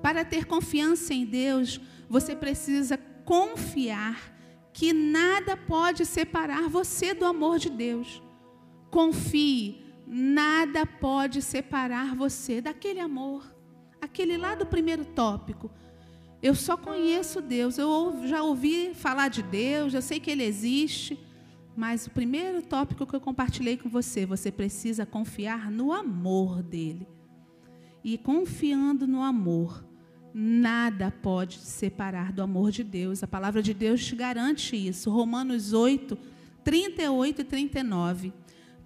Para 0.01 0.25
ter 0.25 0.45
confiança 0.45 1.13
em 1.13 1.25
Deus, 1.25 1.79
você 2.09 2.35
precisa 2.35 2.97
confiar 2.97 4.33
que 4.73 4.91
nada 4.91 5.55
pode 5.55 6.05
separar 6.05 6.67
você 6.69 7.13
do 7.13 7.25
amor 7.25 7.59
de 7.59 7.69
Deus. 7.69 8.21
Confie, 8.91 9.85
nada 10.05 10.85
pode 10.85 11.41
separar 11.41 12.13
você 12.13 12.59
daquele 12.61 12.99
amor. 12.99 13.55
Aquele 14.01 14.37
lá 14.37 14.53
do 14.53 14.65
primeiro 14.65 15.05
tópico. 15.05 15.71
Eu 16.45 16.53
só 16.53 16.77
conheço 16.77 17.41
Deus, 17.41 17.79
eu 17.79 18.21
já 18.27 18.43
ouvi 18.43 18.93
falar 18.93 19.29
de 19.29 19.41
Deus, 19.41 19.95
eu 19.95 20.01
sei 20.03 20.19
que 20.19 20.29
Ele 20.29 20.43
existe, 20.43 21.17
mas 21.75 22.05
o 22.05 22.11
primeiro 22.11 22.61
tópico 22.61 23.03
que 23.07 23.15
eu 23.15 23.19
compartilhei 23.19 23.77
com 23.77 23.89
você, 23.89 24.27
você 24.27 24.51
precisa 24.51 25.07
confiar 25.07 25.71
no 25.71 25.91
amor 25.91 26.61
dele. 26.61 27.07
E 28.03 28.15
confiando 28.15 29.07
no 29.07 29.23
amor, 29.23 29.83
nada 30.35 31.09
pode 31.09 31.57
te 31.57 31.65
separar 31.65 32.31
do 32.31 32.43
amor 32.43 32.69
de 32.69 32.83
Deus. 32.83 33.23
A 33.23 33.27
palavra 33.27 33.63
de 33.63 33.73
Deus 33.73 34.05
te 34.05 34.15
garante 34.15 34.75
isso. 34.75 35.09
Romanos 35.09 35.73
8, 35.73 36.15
38 36.63 37.41
e 37.41 37.43
39. 37.43 38.33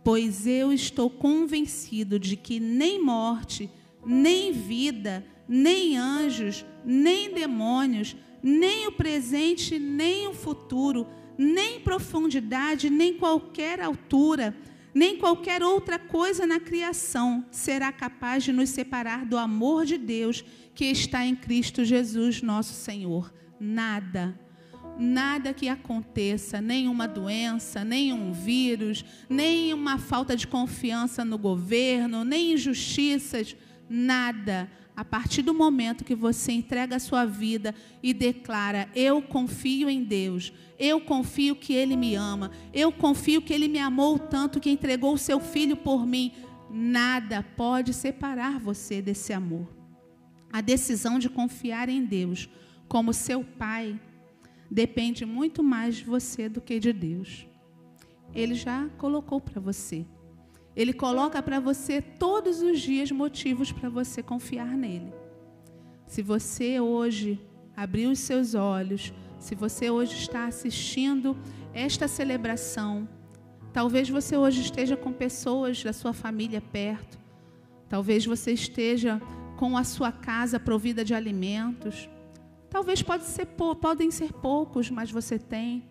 Pois 0.01 0.47
eu 0.47 0.71
estou 0.71 1.09
convencido 1.09 2.17
de 2.17 2.37
que 2.37 2.57
nem 2.57 3.03
morte, 3.03 3.69
nem 4.05 4.53
vida, 4.53 5.25
nem 5.45 5.97
anjos, 5.97 6.63
nem 6.91 7.31
demônios, 7.31 8.15
nem 8.41 8.87
o 8.87 8.91
presente, 8.91 9.77
nem 9.77 10.27
o 10.27 10.33
futuro, 10.33 11.05
nem 11.37 11.79
profundidade, 11.79 12.89
nem 12.89 13.13
qualquer 13.13 13.79
altura, 13.79 14.57
nem 14.91 15.17
qualquer 15.17 15.61
outra 15.61 15.99
coisa 15.99 16.47
na 16.47 16.59
criação 16.59 17.45
será 17.51 17.91
capaz 17.91 18.43
de 18.43 18.51
nos 18.51 18.69
separar 18.69 19.23
do 19.23 19.37
amor 19.37 19.85
de 19.85 19.99
Deus 19.99 20.43
que 20.73 20.85
está 20.85 21.23
em 21.23 21.35
Cristo 21.35 21.85
Jesus, 21.85 22.41
nosso 22.41 22.73
Senhor. 22.73 23.31
Nada 23.59 24.35
nada 24.99 25.53
que 25.53 25.69
aconteça, 25.69 26.59
nenhuma 26.59 27.07
doença, 27.07 27.85
nenhum 27.85 28.33
vírus, 28.33 29.05
nem 29.29 29.73
uma 29.73 29.97
falta 29.97 30.35
de 30.35 30.45
confiança 30.45 31.23
no 31.23 31.37
governo, 31.37 32.25
nem 32.25 32.51
injustiças, 32.51 33.55
nada. 33.89 34.69
A 34.99 35.05
partir 35.05 35.43
do 35.43 35.53
momento 35.53 36.03
que 36.03 36.13
você 36.13 36.51
entrega 36.51 36.97
a 36.97 36.99
sua 36.99 37.23
vida 37.23 37.73
e 38.03 38.13
declara: 38.13 38.89
Eu 38.93 39.21
confio 39.21 39.89
em 39.89 40.03
Deus, 40.03 40.51
eu 40.77 40.99
confio 40.99 41.55
que 41.55 41.71
Ele 41.71 41.95
me 41.95 42.15
ama, 42.15 42.51
eu 42.73 42.91
confio 42.91 43.41
que 43.41 43.53
Ele 43.53 43.69
me 43.69 43.79
amou 43.79 44.19
tanto 44.19 44.59
que 44.59 44.69
entregou 44.69 45.13
o 45.13 45.17
seu 45.17 45.39
filho 45.39 45.77
por 45.77 46.05
mim, 46.05 46.33
nada 46.69 47.41
pode 47.55 47.93
separar 47.93 48.59
você 48.59 49.01
desse 49.01 49.31
amor. 49.31 49.73
A 50.51 50.59
decisão 50.59 51.17
de 51.17 51.29
confiar 51.29 51.87
em 51.87 52.03
Deus 52.03 52.49
como 52.89 53.13
seu 53.13 53.41
Pai 53.41 53.97
depende 54.69 55.25
muito 55.25 55.63
mais 55.63 55.95
de 55.95 56.03
você 56.03 56.49
do 56.49 56.59
que 56.59 56.77
de 56.77 56.91
Deus. 56.91 57.47
Ele 58.35 58.53
já 58.53 58.89
colocou 58.97 59.39
para 59.39 59.61
você. 59.61 60.05
Ele 60.75 60.93
coloca 60.93 61.41
para 61.41 61.59
você 61.59 62.01
todos 62.01 62.61
os 62.61 62.79
dias 62.79 63.11
motivos 63.11 63.71
para 63.71 63.89
você 63.89 64.23
confiar 64.23 64.77
nele. 64.77 65.13
Se 66.05 66.21
você 66.21 66.79
hoje 66.79 67.39
abriu 67.75 68.11
os 68.11 68.19
seus 68.19 68.55
olhos, 68.55 69.13
se 69.39 69.55
você 69.55 69.89
hoje 69.89 70.15
está 70.15 70.45
assistindo 70.45 71.37
esta 71.73 72.07
celebração, 72.07 73.07
talvez 73.73 74.09
você 74.09 74.37
hoje 74.37 74.61
esteja 74.61 74.97
com 74.97 75.11
pessoas 75.11 75.83
da 75.83 75.93
sua 75.93 76.13
família 76.13 76.61
perto, 76.61 77.19
talvez 77.87 78.25
você 78.25 78.51
esteja 78.51 79.21
com 79.57 79.77
a 79.77 79.83
sua 79.83 80.11
casa 80.11 80.59
provida 80.59 81.03
de 81.03 81.13
alimentos, 81.13 82.09
Talvez 82.69 83.01
pode 83.01 83.23
ser, 83.23 83.47
podem 83.81 84.11
ser 84.11 84.31
poucos, 84.31 84.89
mas 84.91 85.09
você 85.09 85.39
tem. 85.39 85.89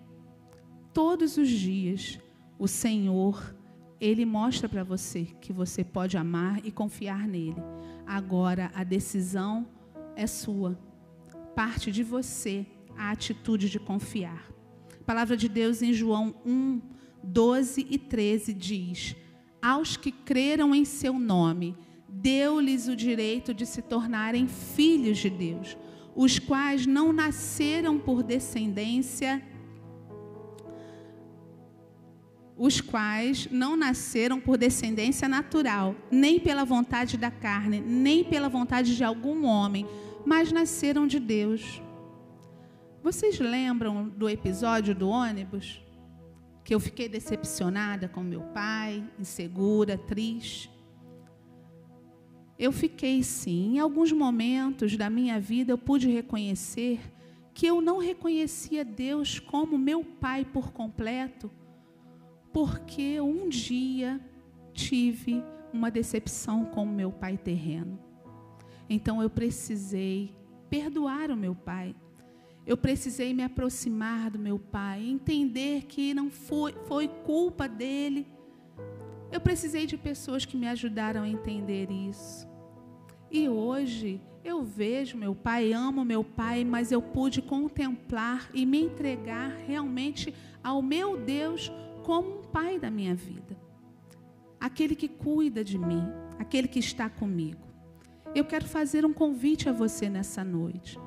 Todos 0.93 1.37
os 1.37 1.49
dias, 1.49 2.19
o 2.59 2.69
Senhor, 2.69 3.55
Ele 4.01 4.25
mostra 4.25 4.69
para 4.69 4.85
você 4.85 5.25
que 5.41 5.53
você 5.53 5.83
pode 5.83 6.17
amar 6.17 6.65
e 6.65 6.71
confiar 6.71 7.27
nele. 7.27 7.63
Agora, 8.07 8.71
a 8.75 8.85
decisão 8.85 9.67
é 10.15 10.27
sua. 10.27 10.79
Parte 11.55 11.91
de 11.91 12.03
você 12.03 12.67
a 12.97 13.11
atitude 13.11 13.69
de 13.69 13.79
confiar. 13.79 14.49
A 15.01 15.05
palavra 15.05 15.37
de 15.37 15.49
Deus 15.49 15.83
em 15.83 15.93
João 15.93 16.35
1, 16.45 16.81
12 17.23 17.87
e 17.89 17.99
13 17.99 18.55
diz: 18.55 19.17
Aos 19.61 19.97
que 19.97 20.13
creram 20.13 20.75
em 20.75 20.85
seu 20.85 21.19
nome, 21.19 21.77
deu-lhes 22.09 22.89
o 22.89 22.97
direito 22.97 23.53
de 23.53 23.67
se 23.67 23.83
tornarem 23.83 24.47
filhos 24.47 25.19
de 25.19 25.31
Deus 25.31 25.77
os 26.19 26.37
quais 26.37 26.85
não 26.85 27.13
nasceram 27.13 27.97
por 27.97 28.25
descendência, 28.25 29.41
os 32.59 32.81
quais 32.81 33.49
não 33.51 33.77
nasceram 33.77 34.41
por 34.41 34.59
descendência 34.59 35.29
natural, 35.29 35.95
nem 36.11 36.41
pela 36.41 36.65
vontade 36.65 37.17
da 37.17 37.31
carne, 37.31 37.81
nem 37.81 38.25
pela 38.25 38.49
vontade 38.49 38.97
de 38.97 39.05
algum 39.05 39.47
homem, 39.47 39.87
mas 40.27 40.51
nasceram 40.51 41.07
de 41.07 41.21
Deus. 41.21 41.81
Vocês 43.03 43.39
lembram 43.39 44.09
do 44.09 44.29
episódio 44.29 44.95
do 44.95 45.09
ônibus? 45.09 45.81
Que 46.65 46.75
eu 46.75 46.81
fiquei 46.81 47.09
decepcionada 47.09 48.09
com 48.09 48.23
meu 48.23 48.43
pai, 48.43 49.03
insegura, 49.19 49.97
triste. 49.97 50.69
Eu 52.59 52.73
fiquei 52.73 53.23
sim. 53.23 53.77
Em 53.77 53.79
alguns 53.79 54.11
momentos 54.11 54.97
da 54.97 55.09
minha 55.09 55.41
vida 55.41 55.73
eu 55.73 55.79
pude 55.79 56.11
reconhecer 56.11 57.01
que 57.55 57.67
eu 57.67 57.81
não 57.81 57.99
reconhecia 57.99 58.85
Deus 58.85 59.41
como 59.41 59.77
meu 59.77 60.05
Pai 60.05 60.45
por 60.45 60.71
completo, 60.71 61.51
porque 62.59 63.21
um 63.21 63.49
dia 63.49 64.21
tive 64.73 65.45
uma 65.73 65.93
decepção 65.93 66.65
com 66.65 66.83
o 66.83 66.93
meu 66.93 67.13
pai 67.13 67.39
terreno. 67.39 67.97
Então 68.91 69.23
eu 69.23 69.31
precisei 69.31 70.35
perdoar 70.69 71.31
o 71.31 71.37
meu 71.37 71.55
pai. 71.55 71.95
Eu 72.67 72.77
precisei 72.77 73.33
me 73.33 73.45
aproximar 73.45 74.33
do 74.33 74.41
meu 74.41 74.59
pai, 74.59 75.09
entender 75.09 75.85
que 75.85 76.13
não 76.13 76.33
foi, 76.33 76.75
foi 76.89 77.07
culpa 77.07 77.69
dele. 77.69 78.27
Eu 79.31 79.41
precisei 79.41 79.87
de 79.87 79.97
pessoas 79.97 80.45
que 80.45 80.57
me 80.57 80.67
ajudaram 80.67 81.23
a 81.23 81.29
entender 81.29 81.93
isso. 81.93 82.45
E 83.31 83.49
hoje 83.49 84.21
eu 84.43 84.65
vejo 84.65 85.17
meu 85.17 85.33
pai, 85.33 85.73
amo 85.73 86.05
meu 86.05 86.25
pai, 86.25 86.65
mas 86.65 86.91
eu 86.91 87.01
pude 87.01 87.41
contemplar 87.41 88.51
e 88.53 88.67
me 88.67 88.81
entregar 88.83 89.51
realmente 89.65 90.35
ao 90.61 90.83
meu 90.83 91.17
Deus 91.17 91.71
como 92.09 92.39
um 92.39 92.43
pai 92.43 92.79
da 92.79 92.91
minha 92.91 93.15
vida. 93.15 93.55
Aquele 94.59 94.97
que 94.97 95.09
cuida 95.09 95.63
de 95.63 95.77
mim, 95.77 96.03
aquele 96.39 96.67
que 96.67 96.79
está 96.79 97.11
comigo. 97.11 97.61
Eu 98.35 98.47
quero 98.47 98.67
fazer 98.67 99.05
um 99.05 99.13
convite 99.13 99.69
a 99.69 99.73
você 99.73 100.09
nessa 100.09 100.43
noite. 100.43 100.99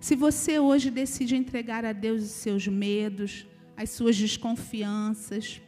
Se 0.00 0.16
você 0.16 0.58
hoje 0.58 0.90
decide 0.90 1.36
entregar 1.36 1.84
a 1.84 1.92
Deus 1.92 2.24
os 2.24 2.30
seus 2.30 2.66
medos, 2.66 3.46
as 3.76 3.90
suas 3.90 4.16
desconfianças, 4.16 5.62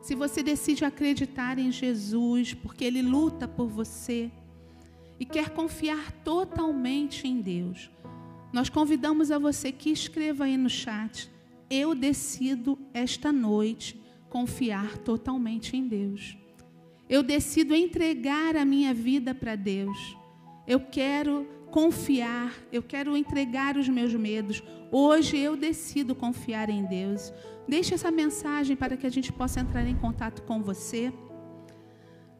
se 0.00 0.14
você 0.14 0.44
decide 0.44 0.84
acreditar 0.84 1.58
em 1.58 1.72
Jesus, 1.72 2.54
porque 2.54 2.84
Ele 2.84 3.02
luta 3.02 3.48
por 3.48 3.66
você, 3.66 4.30
e 5.18 5.24
quer 5.24 5.50
confiar 5.50 6.12
totalmente 6.22 7.26
em 7.26 7.40
Deus, 7.40 7.90
nós 8.52 8.68
convidamos 8.68 9.32
a 9.32 9.40
você 9.40 9.72
que 9.72 9.90
escreva 9.90 10.44
aí 10.44 10.56
no 10.56 10.70
chat: 10.70 11.28
Eu 11.70 11.94
decido 11.94 12.78
esta 12.94 13.30
noite 13.30 14.00
confiar 14.30 14.98
totalmente 14.98 15.76
em 15.76 15.86
Deus. 15.86 16.36
Eu 17.08 17.22
decido 17.22 17.74
entregar 17.74 18.56
a 18.56 18.64
minha 18.64 18.94
vida 18.94 19.34
para 19.34 19.54
Deus. 19.54 20.16
Eu 20.66 20.80
quero 20.80 21.46
confiar, 21.70 22.54
eu 22.72 22.82
quero 22.82 23.16
entregar 23.16 23.76
os 23.76 23.88
meus 23.88 24.14
medos. 24.14 24.62
Hoje 24.90 25.36
eu 25.36 25.56
decido 25.56 26.14
confiar 26.14 26.70
em 26.70 26.84
Deus. 26.84 27.32
Deixe 27.66 27.94
essa 27.94 28.10
mensagem 28.10 28.74
para 28.74 28.96
que 28.96 29.06
a 29.06 29.10
gente 29.10 29.30
possa 29.32 29.60
entrar 29.60 29.86
em 29.86 29.96
contato 29.96 30.42
com 30.42 30.62
você. 30.62 31.12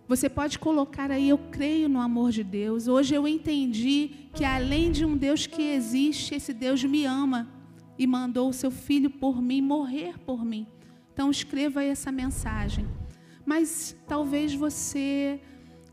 Você 0.06 0.30
pode 0.30 0.58
colocar 0.58 1.10
aí, 1.10 1.28
eu 1.28 1.36
creio 1.36 1.86
no 1.86 2.00
amor 2.00 2.30
de 2.30 2.42
Deus. 2.42 2.88
Hoje 2.88 3.14
eu 3.14 3.28
entendi 3.28 4.10
que 4.32 4.42
além 4.42 4.90
de 4.90 5.04
um 5.04 5.14
Deus 5.14 5.46
que 5.46 5.60
existe, 5.60 6.34
esse 6.34 6.54
Deus 6.54 6.82
me 6.82 7.04
ama 7.04 7.57
e 7.98 8.06
mandou 8.06 8.48
o 8.48 8.52
seu 8.52 8.70
filho 8.70 9.10
por 9.10 9.42
mim 9.42 9.60
morrer 9.60 10.18
por 10.20 10.44
mim. 10.44 10.66
Então 11.12 11.30
escreva 11.30 11.82
essa 11.82 12.12
mensagem. 12.12 12.86
Mas 13.44 13.96
talvez 14.06 14.54
você 14.54 15.40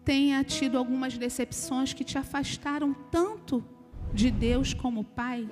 tenha 0.03 0.43
tido 0.43 0.77
algumas 0.77 1.17
decepções 1.17 1.93
que 1.93 2.03
te 2.03 2.17
afastaram 2.17 2.93
tanto 3.09 3.65
de 4.13 4.29
Deus 4.29 4.73
como 4.73 5.03
Pai. 5.03 5.49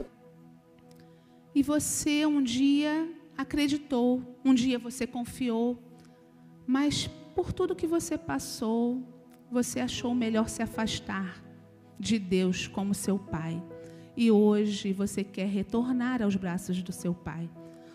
E 1.56 1.64
você 1.64 2.26
um 2.26 2.42
dia 2.42 3.10
acreditou, 3.38 4.40
um 4.46 4.54
dia 4.54 4.78
você 4.78 5.08
confiou, 5.08 5.82
mas 6.68 7.08
por 7.36 7.52
tudo 7.52 7.76
que 7.76 7.88
você 7.88 8.18
passou, 8.18 9.02
você 9.52 9.80
achou 9.80 10.14
melhor 10.14 10.50
se 10.50 10.62
afastar 10.62 11.44
de 12.00 12.20
Deus 12.20 12.68
como 12.68 12.94
seu 12.94 13.18
pai. 13.18 13.62
E 14.16 14.30
hoje 14.30 14.94
você 14.94 15.24
quer 15.24 15.48
retornar 15.48 16.22
aos 16.22 16.36
braços 16.36 16.82
do 16.82 16.92
seu 16.92 17.14
pai. 17.14 17.50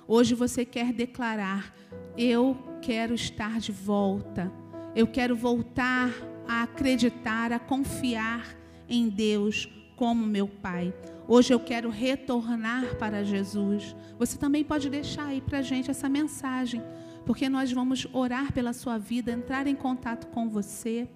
Hoje 0.07 0.35
você 0.35 0.65
quer 0.65 0.93
declarar: 0.93 1.75
Eu 2.17 2.57
quero 2.83 3.15
estar 3.15 3.61
de 3.61 3.73
volta. 3.73 4.53
Eu 4.97 5.07
quero 5.07 5.37
voltar 5.37 6.11
a 6.47 6.63
acreditar, 6.63 7.53
a 7.53 7.59
confiar 7.59 8.57
em 8.89 9.09
Deus 9.09 9.69
como 9.95 10.27
meu 10.27 10.49
pai. 10.49 10.95
Hoje 11.27 11.53
eu 11.53 11.61
quero 11.61 11.91
retornar 11.91 12.97
para 12.97 13.23
Jesus. 13.23 13.95
Você 14.19 14.39
também 14.39 14.65
pode 14.65 14.89
deixar 14.89 15.27
aí 15.27 15.41
para 15.41 15.59
a 15.59 15.63
gente 15.63 15.91
essa 15.91 16.09
mensagem, 16.09 16.83
porque 17.27 17.49
nós 17.49 17.71
vamos 17.71 18.09
orar 18.13 18.53
pela 18.53 18.73
sua 18.73 18.97
vida, 18.97 19.31
entrar 19.31 19.67
em 19.67 19.75
contato 19.75 20.29
com 20.29 20.49
você, 20.49 21.07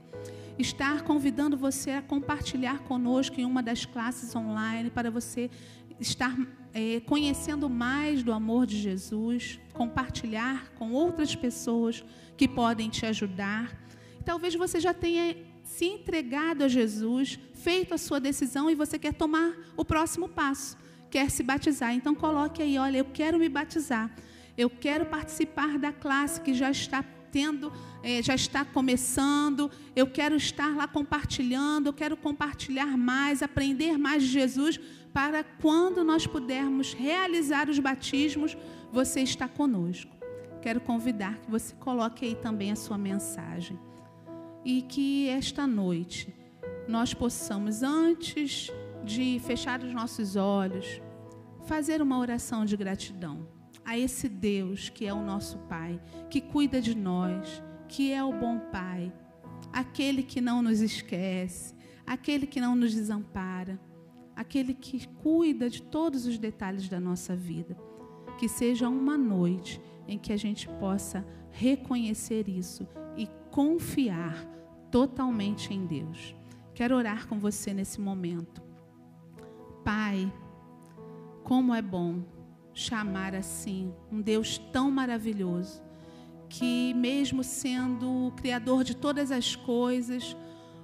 estar 0.58 1.02
convidando 1.02 1.56
você 1.56 1.92
a 1.92 2.02
compartilhar 2.02 2.80
conosco 2.80 3.40
em 3.40 3.44
uma 3.44 3.62
das 3.62 3.84
classes 3.84 4.34
online 4.34 4.90
para 4.90 5.10
você 5.10 5.50
estar 6.00 6.36
é, 6.74 7.00
conhecendo 7.00 7.68
mais 7.68 8.22
do 8.22 8.32
amor 8.32 8.66
de 8.66 8.78
Jesus, 8.78 9.60
compartilhar 9.72 10.70
com 10.74 10.92
outras 10.92 11.34
pessoas 11.34 12.04
que 12.36 12.48
podem 12.48 12.88
te 12.88 13.06
ajudar. 13.06 13.76
Talvez 14.24 14.54
você 14.54 14.80
já 14.80 14.94
tenha 14.94 15.36
se 15.62 15.84
entregado 15.84 16.62
a 16.64 16.68
Jesus, 16.68 17.38
feito 17.54 17.94
a 17.94 17.98
sua 17.98 18.20
decisão 18.20 18.70
e 18.70 18.74
você 18.74 18.98
quer 18.98 19.14
tomar 19.14 19.54
o 19.76 19.84
próximo 19.84 20.28
passo, 20.28 20.76
quer 21.10 21.30
se 21.30 21.42
batizar. 21.42 21.94
Então 21.94 22.14
coloque 22.14 22.62
aí, 22.62 22.78
olha, 22.78 22.98
eu 22.98 23.04
quero 23.04 23.38
me 23.38 23.48
batizar. 23.48 24.10
Eu 24.56 24.68
quero 24.68 25.06
participar 25.06 25.78
da 25.78 25.92
classe 25.92 26.40
que 26.40 26.52
já 26.52 26.70
está 26.70 27.02
tendo, 27.32 27.72
eh, 28.02 28.22
já 28.22 28.34
está 28.34 28.64
começando. 28.64 29.70
Eu 29.96 30.06
quero 30.06 30.36
estar 30.36 30.76
lá 30.76 30.86
compartilhando, 30.86 31.86
eu 31.86 31.92
quero 31.92 32.16
compartilhar 32.16 32.96
mais, 32.96 33.42
aprender 33.42 33.98
mais 33.98 34.22
de 34.22 34.28
Jesus, 34.28 34.78
para 35.12 35.42
quando 35.42 36.04
nós 36.04 36.26
pudermos 36.26 36.92
realizar 36.92 37.68
os 37.68 37.78
batismos, 37.78 38.56
você 38.92 39.20
está 39.22 39.48
conosco. 39.48 40.14
Quero 40.60 40.80
convidar 40.80 41.38
que 41.38 41.50
você 41.50 41.74
coloque 41.74 42.24
aí 42.24 42.34
também 42.36 42.70
a 42.70 42.76
sua 42.76 42.96
mensagem 42.96 43.78
e 44.64 44.82
que 44.82 45.28
esta 45.28 45.66
noite 45.66 46.32
nós 46.86 47.12
possamos, 47.12 47.82
antes 47.82 48.70
de 49.04 49.40
fechar 49.44 49.82
os 49.82 49.92
nossos 49.92 50.36
olhos, 50.36 51.00
fazer 51.66 52.00
uma 52.00 52.18
oração 52.18 52.64
de 52.64 52.76
gratidão 52.76 53.61
a 53.84 53.98
esse 53.98 54.28
Deus 54.28 54.88
que 54.88 55.06
é 55.06 55.12
o 55.12 55.22
nosso 55.22 55.58
Pai, 55.60 56.00
que 56.30 56.40
cuida 56.40 56.80
de 56.80 56.94
nós, 56.94 57.62
que 57.88 58.12
é 58.12 58.22
o 58.22 58.32
bom 58.32 58.58
Pai, 58.70 59.12
aquele 59.72 60.22
que 60.22 60.40
não 60.40 60.62
nos 60.62 60.80
esquece, 60.80 61.74
aquele 62.06 62.46
que 62.46 62.60
não 62.60 62.74
nos 62.74 62.94
desampara, 62.94 63.80
aquele 64.34 64.74
que 64.74 65.06
cuida 65.08 65.68
de 65.68 65.82
todos 65.82 66.26
os 66.26 66.38
detalhes 66.38 66.88
da 66.88 67.00
nossa 67.00 67.34
vida. 67.34 67.76
Que 68.38 68.48
seja 68.48 68.88
uma 68.88 69.16
noite 69.16 69.80
em 70.08 70.18
que 70.18 70.32
a 70.32 70.36
gente 70.36 70.68
possa 70.68 71.24
reconhecer 71.50 72.48
isso 72.48 72.88
e 73.16 73.28
confiar 73.50 74.46
totalmente 74.90 75.72
em 75.72 75.86
Deus. 75.86 76.34
Quero 76.74 76.96
orar 76.96 77.28
com 77.28 77.38
você 77.38 77.72
nesse 77.72 78.00
momento. 78.00 78.62
Pai, 79.84 80.32
como 81.44 81.74
é 81.74 81.82
bom 81.82 82.22
chamar 82.74 83.34
assim 83.34 83.92
um 84.10 84.20
Deus 84.20 84.58
tão 84.72 84.90
maravilhoso, 84.90 85.82
que 86.48 86.94
mesmo 86.94 87.42
sendo 87.42 88.28
o 88.28 88.32
criador 88.32 88.84
de 88.84 88.96
todas 88.96 89.30
as 89.30 89.56
coisas, 89.56 90.36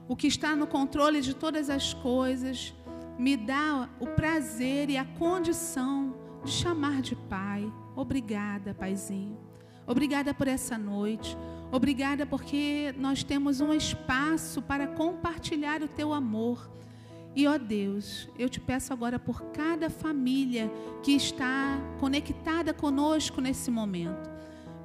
o 0.09 0.17
que 0.17 0.27
está 0.27 0.57
no 0.57 0.67
controle 0.67 1.21
de 1.21 1.35
todas 1.35 1.69
as 1.69 1.93
coisas, 1.93 2.75
me 3.19 3.37
dá 3.37 3.89
o 3.99 4.07
prazer 4.07 4.91
e 4.91 4.97
a 4.97 5.05
condição 5.05 6.15
de 6.45 6.51
chamar 6.51 7.03
de 7.03 7.17
Pai. 7.17 7.71
Obrigada, 7.97 8.73
Paizinho. 8.73 9.37
Obrigada 9.87 10.33
por 10.33 10.47
essa 10.47 10.79
noite. 10.79 11.37
Obrigada 11.73 12.25
porque 12.25 12.95
nós 12.97 13.23
temos 13.23 13.61
um 13.61 13.75
espaço 13.75 14.63
para 14.63 14.87
compartilhar 14.87 15.83
o 15.83 15.89
teu 15.89 16.15
amor. 16.15 16.71
E 17.35 17.47
ó 17.47 17.57
Deus, 17.57 18.29
eu 18.39 18.49
te 18.49 18.61
peço 18.61 18.93
agora 18.93 19.19
por 19.19 19.43
cada 19.53 19.89
família 19.89 20.71
que 21.03 21.13
está 21.13 21.79
conectada 22.01 22.75
conosco 22.75 23.41
nesse 23.41 23.71
momento. 23.71 24.31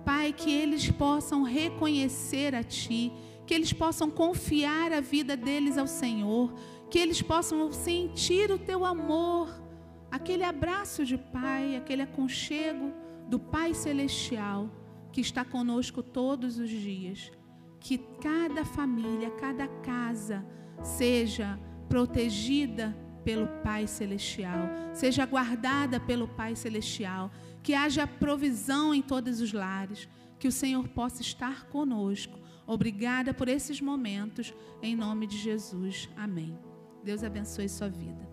Pai, 0.05 0.33
que 0.33 0.51
eles 0.51 0.91
possam 0.91 1.43
reconhecer 1.43 2.53
a 2.53 2.63
Ti, 2.63 3.11
que 3.47 3.53
eles 3.53 3.73
possam 3.73 4.09
confiar 4.11 4.91
a 4.91 4.99
vida 4.99 5.35
deles 5.35 5.77
ao 5.77 5.87
Senhor, 5.87 6.53
que 6.89 6.99
eles 6.99 7.21
possam 7.21 7.71
sentir 7.71 8.51
o 8.51 8.59
Teu 8.59 8.85
amor, 8.85 9.49
aquele 10.11 10.43
abraço 10.43 11.05
de 11.05 11.17
Pai, 11.17 11.75
aquele 11.75 12.01
aconchego 12.01 12.91
do 13.27 13.39
Pai 13.39 13.73
Celestial 13.73 14.69
que 15.13 15.21
está 15.21 15.45
conosco 15.45 16.01
todos 16.01 16.57
os 16.57 16.69
dias. 16.69 17.31
Que 17.79 17.97
cada 18.21 18.65
família, 18.65 19.29
cada 19.31 19.67
casa 19.67 20.45
seja 20.81 21.59
protegida 21.89 22.95
pelo 23.23 23.47
Pai 23.63 23.87
Celestial, 23.87 24.69
seja 24.93 25.25
guardada 25.25 25.99
pelo 25.99 26.27
Pai 26.27 26.55
Celestial, 26.55 27.31
que 27.61 27.73
haja 27.73 28.05
provisão 28.05 28.93
em 28.93 29.01
todos 29.01 29.39
os 29.39 29.53
lares, 29.53 30.09
que 30.37 30.47
o 30.47 30.51
Senhor 30.51 30.87
possa 30.89 31.21
estar 31.21 31.65
conosco. 31.67 32.37
Obrigada 32.67 33.33
por 33.33 33.47
esses 33.47 33.79
momentos, 33.79 34.53
em 34.81 34.95
nome 34.95 35.25
de 35.27 35.37
Jesus. 35.37 36.09
Amém. 36.15 36.57
Deus 37.03 37.23
abençoe 37.23 37.69
sua 37.69 37.89
vida. 37.89 38.32